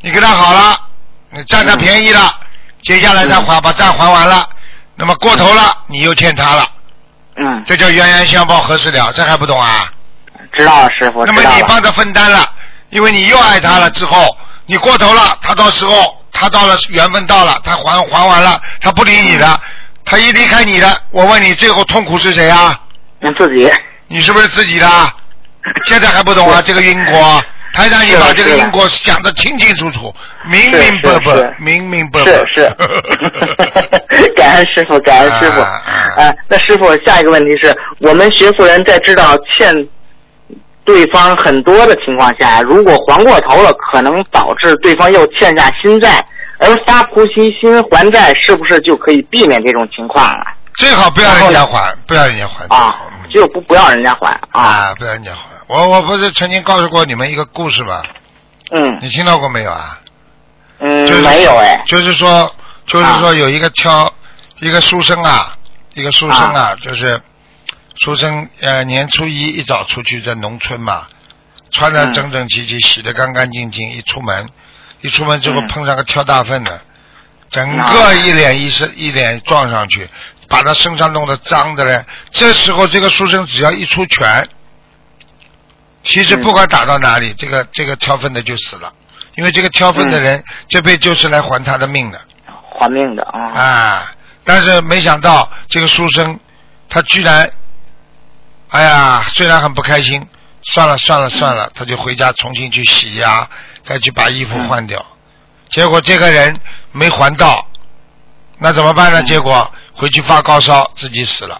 [0.00, 0.78] 你跟他好了，
[1.30, 2.34] 你占他便宜了，
[2.82, 4.48] 接下来再还把债还完了，
[4.96, 6.68] 那么过头了，你又欠他了。
[7.36, 7.62] 嗯。
[7.64, 9.12] 这叫冤冤相报何时了？
[9.12, 9.88] 这还不懂啊？
[10.52, 11.24] 知道了，师傅。
[11.24, 12.46] 那么你帮他分担了，
[12.90, 19.60] 因为你又爱他了之后，你过头了，他到时候他到了缘分到了，他还还完了，他不理你了，
[20.04, 22.78] 他一离开你了，我问你，最后痛苦是谁啊？
[23.20, 23.70] 你自己。
[24.08, 24.86] 你是不是自己的？
[25.86, 26.60] 现在还不懂啊？
[26.64, 27.42] 这个因果，
[27.72, 32.32] 台长你把这个因果讲得清清楚楚、明明白白明明白白。
[32.46, 32.76] 是是，
[34.36, 35.60] 感恩师傅，感恩师傅。
[35.60, 39.74] 啊，那师傅，下一个问题是我们学佛人在知道欠
[40.84, 46.24] 对方很多的情况下，如果还过头了，可能导致对方又欠下新债，
[46.58, 50.44] 而发菩提心还债，是不是就可以避免这种情况了？
[50.74, 52.66] 最好不要人家还，不要人家还。
[52.74, 52.96] 啊，
[53.30, 55.51] 就不不要人家还啊，不要人家还。
[55.72, 58.02] 我我不是曾经告诉过你们一个故事吗？
[58.72, 58.98] 嗯。
[59.00, 59.98] 你听到过没有啊？
[60.80, 61.82] 嗯，就是没有哎。
[61.86, 62.54] 就是说，
[62.86, 64.12] 就是说有一个挑、
[64.60, 65.56] 一个书生啊，
[65.94, 67.18] 一个书生啊，就是
[67.94, 71.06] 书生呃年初一一早出去在农村嘛，
[71.70, 74.46] 穿的整整齐齐，洗得干干净净，一出门，
[75.00, 76.82] 一出门之后碰上个挑大粪的，
[77.48, 80.10] 整个一脸一身一脸撞上去，
[80.48, 82.04] 把他身上弄得脏的嘞。
[82.30, 84.46] 这时候这个书生只要一出拳，
[86.04, 88.92] 其实不管打到哪里，这个这个挑粪的就死了。
[89.36, 92.20] 因为这个挑粪的人、这辈就是来还他的命的
[92.78, 93.40] 还命的啊。
[93.52, 94.12] 啊！
[94.44, 96.38] 但是没想到这个书生，
[96.88, 97.48] 他居然，
[98.68, 100.26] 哎呀，虽然很不开心，
[100.64, 103.48] 算了算了算了，他就回家重新去洗呀，
[103.84, 105.04] 再去把衣服换掉。
[105.70, 106.54] 结果这个人
[106.90, 107.66] 没还到，
[108.58, 109.22] 那怎么办呢？
[109.22, 111.58] 结果回去发高烧，自己死了。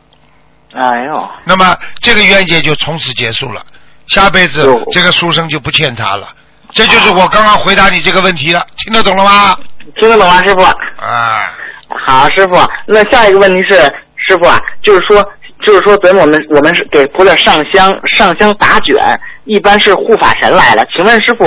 [0.74, 1.30] 哎呦。
[1.44, 3.64] 那么这个冤结就从此结束了，
[4.12, 6.28] 下辈子这个书生就不欠他了。
[6.70, 9.58] 这就是我刚刚回答你这个问题了，听得懂了吗？
[9.96, 10.60] 听得懂吗，师傅？
[10.62, 11.50] 啊。
[11.88, 12.58] 好，师傅。
[12.86, 13.74] 那下一个问题是，
[14.16, 15.22] 师傅啊，就是说
[15.62, 20.82] 就是说，咱们我们我们是给菩萨上香，上香打卷，一般是护法神来了。
[20.94, 21.44] 请问师傅，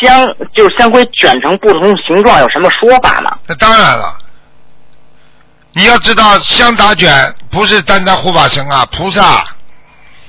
[0.00, 3.36] 香就是香灰卷成不同形状，有什么说法吗？
[3.46, 4.14] 那当然了，
[5.72, 9.42] 你要知道香打卷不是单单护法神啊，菩萨、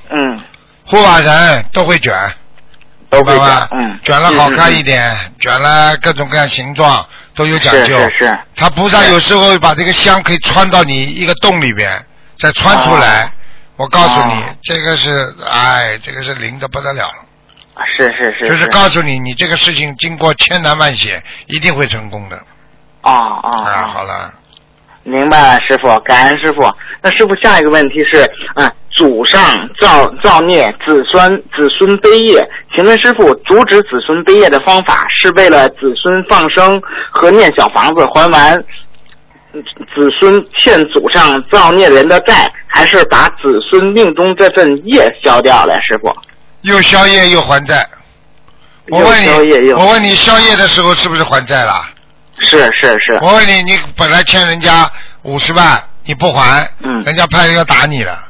[0.09, 0.39] 嗯，
[0.87, 2.13] 护法神都会卷，
[3.09, 4.99] 都会卷，嗯，卷了好看一点。
[5.01, 7.97] 点，卷了各种各样形状都有讲究。
[7.97, 12.03] 是是，他菩萨有时候把这个香可以穿到你一个洞里边，
[12.39, 13.31] 再穿出来。
[13.75, 17.15] 我告诉你，哦这个是，哎，这个是灵的不得了了。
[17.95, 22.37] 是是是，就是告诉你，你这个事情经过千难万险，一定会成功的。
[23.01, 24.33] 啊啊啊，哦，好了，
[25.07, 26.69] 明白了，师傅，感恩师傅。
[27.01, 29.39] 那师傅下一个问题是，啊，祖上
[29.79, 32.45] 造造孽，子孙子孙悲业，
[32.75, 38.61] 请问师傅，阻止子孙悲业的方法是为了子孙放生和念小房子还完
[39.53, 45.79] 子孙欠祖上造孽人的债，还是把子孙命中这份业消掉了？
[45.81, 46.13] 师傅，
[46.63, 47.87] 又消业又还债。
[48.89, 51.85] 我问你，我问你，消业的时候是不是还债了？
[52.39, 54.89] 是是是，我问你，你本来欠人家
[55.23, 58.23] 五十万，你不还，嗯人家派人要打你了，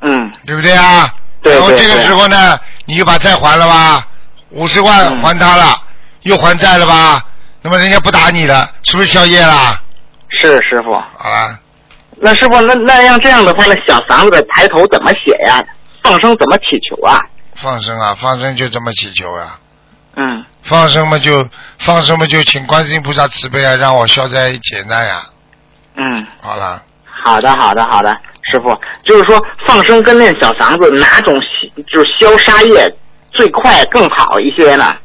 [0.00, 1.12] 嗯，对不对啊？
[1.42, 4.06] 对对然后这个时候呢，你就把债还了吧，
[4.50, 5.80] 五十万嗯还他了，
[6.22, 7.22] 又还债了吧？
[7.62, 9.80] 那么人家不打你了，是不是宵夜了？
[10.28, 10.94] 是师傅。
[11.16, 11.58] 好了，
[12.16, 15.62] 那师傅，那那样这样的话，那小房子的抬头怎么写呀？
[16.02, 17.20] 放生怎么祈求啊？
[17.56, 19.58] 放生啊，放生就这么祈求呀、
[20.16, 21.46] 嗯，放生嘛就
[21.78, 25.26] 放生嘛就请观世音菩萨慈悲啊，让我消灾解难呀。
[25.96, 26.82] 嗯，好了，
[27.24, 28.16] 好的，好的，好的，
[28.50, 28.70] 师傅，
[29.04, 31.34] 就是说放生跟练小房子哪种
[31.92, 32.90] 就是消杀业
[33.32, 34.96] 最快更好一些呢？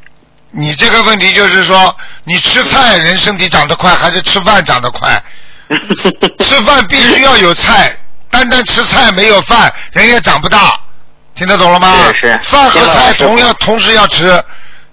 [0.50, 1.94] 你这个问题就是说，
[2.24, 5.22] 你吃菜人身体长得快，还是吃饭长得快？
[6.40, 7.96] 吃饭必须要有菜，
[8.30, 10.78] 单单吃菜没有饭，人也长不大。
[11.34, 11.90] 听得懂了吗？
[12.12, 14.42] 是是饭和菜同样同时要吃，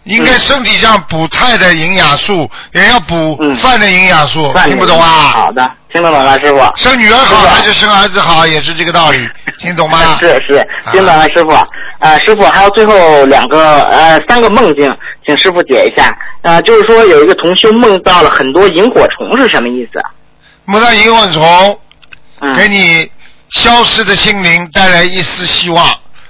[0.03, 4.51] 应该嗯身体上补菜的营养素，也要补嗯饭的营养素。
[4.53, 5.07] 饭听不懂啊？
[5.07, 6.59] 好的，听得懂了，师傅。
[6.77, 9.27] 生女儿好还是生儿子好，也是这个道理，
[9.59, 10.17] 听懂吗？
[10.19, 11.51] 是是，听懂了，师傅。
[11.99, 14.97] 呃，师傅还有最后两个呃三个梦境，
[15.27, 16.09] 请师傅解一下。
[16.43, 20.01] 呃，就是说有一个同修梦到了很多萤火虫是什么意思？
[20.65, 21.79] 梦到萤火虫，
[22.39, 23.11] 嗯，给你
[23.49, 25.85] 消失的心灵带来一丝希望，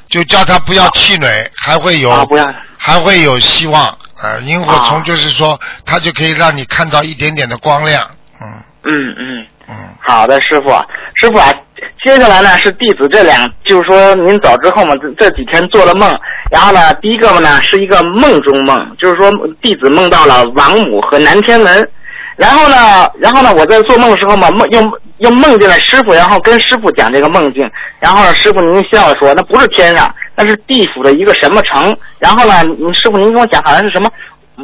[0.09, 3.95] 就叫他不要气馁，还会有、啊，不要还会有希望。
[4.21, 8.09] 呃，萤火虫啊就是说，它就可以让你看到一点点的光亮。
[8.41, 8.47] 嗯
[8.83, 9.45] 嗯嗯。
[9.69, 10.69] 嗯，好的，师傅，
[11.13, 11.53] 师傅啊，
[12.03, 16.19] 接下来呢是弟子这两，就是说您走之后嘛，这这几天做了梦，
[16.49, 21.87] 然后呢，第一个呢是一个梦中梦，就是说弟子梦到了王母和南天门，
[22.39, 24.79] 然后呢，然后呢我在做梦的时候嘛，梦又
[25.17, 27.69] 又梦见了师傅，然后跟师傅讲这个梦境，
[27.99, 34.09] 然后呢师傅您笑着说那不是天上，那是地府的一个什么城，然后呢，您师傅您跟我讲好像是什么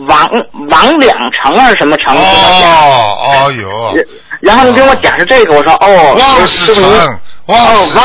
[0.07, 0.29] 王
[0.69, 2.15] 王两城还是什么城。
[2.15, 3.93] 哦哦哟，
[4.39, 8.03] 然后你跟我讲是这个，我说哦，望师死城，望哦死城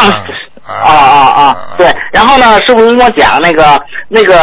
[0.67, 1.95] 啊啊啊，对。
[2.13, 4.37] 然后呢，师傅您跟我讲那个那个，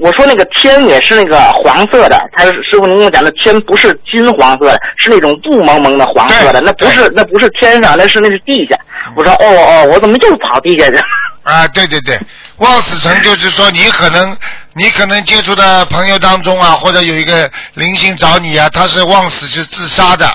[0.00, 8.76] 我说那个天也是那个黄色的，他说师傅您跟我讲的天不是金黄色的，是那种雾蒙蒙的黄色的，那不是那不是天上，那是那是地下。
[9.16, 10.96] 我说哦哦，我怎么又跑地下去？
[11.42, 12.18] 啊，对对对，
[12.58, 14.36] 望死城就是说你可能
[14.74, 20.30] 你可能接触的朋友当中啊，或者有一个灵性找你啊，他是望死是自杀的，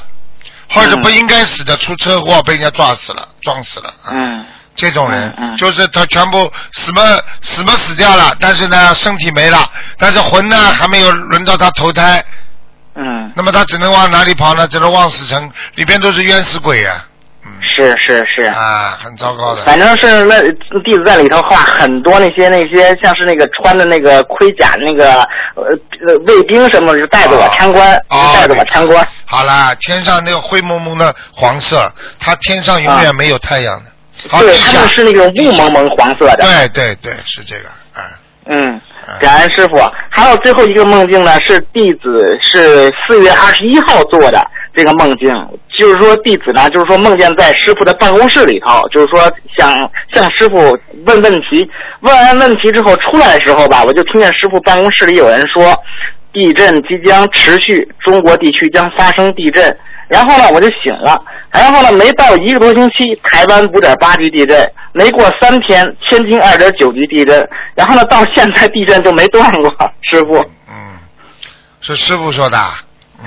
[0.69, 3.87] 或者嗯不应该死的，出车祸被人家撞死了，撞死了。
[4.03, 4.45] 啊嗯
[4.77, 7.01] 这种人、嗯嗯就是他全部死么
[7.41, 9.57] 死么死掉了，但是呢身体没了，
[9.97, 12.23] 但是魂呢还没有轮到他投胎，
[12.95, 14.67] 嗯，那么他只能往哪里跑呢？
[14.67, 17.05] 只能往死城，里边都是冤死鬼啊，
[17.43, 18.43] 嗯，是是是。
[18.43, 19.63] 啊，很糟糕的。
[19.65, 20.41] 反正是那
[20.83, 25.21] 弟子在里头画很多那些那些像是那个穿的那个盔甲那个
[25.55, 25.73] 呃
[26.07, 29.07] 呃卫兵什么的，就带着我参观，哦就带着我参观。
[29.25, 33.91] 好啦，天上那个灰蒙蒙的黄色，它天上永远没有太阳的。
[34.29, 36.37] 好，对，他们是那种雾蒙蒙黄色的。
[36.37, 38.01] 对对对，是这个，嗯，
[38.49, 38.81] 嗯，
[39.19, 39.77] 感恩师傅。
[40.09, 45.31] 还有最后一个梦境呢，是弟子是四月二十一号做的这个梦境，
[45.77, 51.69] 就是说弟子呢，就是说梦见在师傅的办公室里头，就是说想向师傅问问题，
[52.01, 55.75] 问完问题之后出来的时候吧，我就听见师傅办公室里有人说，
[56.33, 59.77] 地震即将持续，中国地区将发生地震。
[60.07, 61.19] 然后呢，我就醒了。
[61.51, 67.47] 然后呢，没到一个多星期，台湾五点八级地震；没过三天，天津二点九级地震。
[67.75, 69.69] 然后呢，到现在地震就没断过。
[70.01, 70.37] 师傅，
[70.69, 70.97] 嗯，
[71.81, 72.57] 是师傅说的，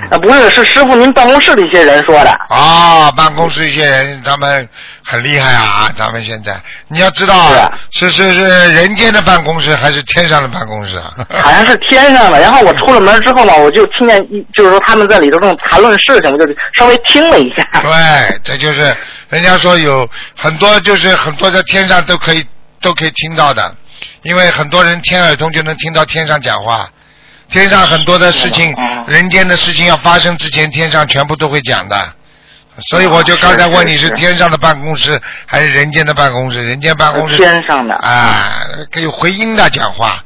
[0.09, 2.29] 啊，不是，是师傅您办公室的一些人说的。
[2.47, 4.67] 啊，办公室一些人咱们
[5.03, 8.41] 很厉害啊，咱们现在你要知道啊，是是是
[8.73, 11.13] 人间的办公室还是天上的办公室啊？
[11.43, 17.67] 好像是天上的，然后我出了门之后呢，我就听见一，就是说他们在里头正谈论事情，我就稍微听了一下。
[17.81, 18.95] 对，这就是
[19.29, 22.45] 人家说有很多，就是很多在天上都可以
[22.81, 23.75] 都可以听到的，
[24.23, 26.87] 因为很多人天耳通就能听到天上讲话。
[27.51, 28.73] 天上很多的事情，
[29.07, 32.13] 人间的事情要发生之前，天上全部都会讲的。
[32.89, 36.65] 所以我就刚才问你是天上的办公室还是人间的办公室？
[36.65, 40.23] 人间办公室天上的啊，可以回音的讲话。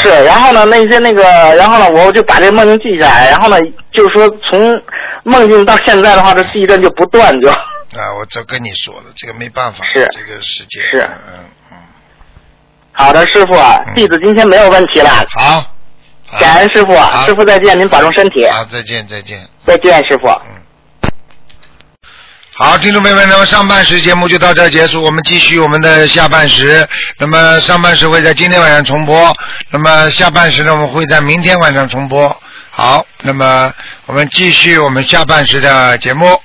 [0.00, 1.22] 是，然后呢，那些那个，
[1.56, 3.58] 然后呢，我就把这梦境记下来，然后呢，
[3.92, 4.80] 就是说从
[5.24, 7.50] 梦境到现在的话，这地震就不断就。
[7.50, 10.80] 啊，我早跟你说了，这个没办法，是这个世界。
[10.82, 11.76] 是，嗯嗯。
[12.92, 13.54] 好的，师傅，
[13.96, 15.10] 弟子今天没有问题了。
[15.34, 15.71] 好。
[16.38, 16.94] 感恩师傅，
[17.26, 18.46] 师傅再见，您保重身体。
[18.48, 19.46] 好，再见再见。
[19.66, 20.28] 再见，师傅。
[20.28, 20.62] 嗯。
[22.54, 26.86] 好，听众朋友们，那么上半时节目就到这儿结束，我们继续我们的下半时。
[27.18, 29.34] 那么上半时会在今天晚上重播，
[29.70, 32.34] 那么下半时呢，我们会在明天晚上重播。
[32.70, 33.72] 好，那么
[34.06, 36.40] 我们继续我们下半时的节目。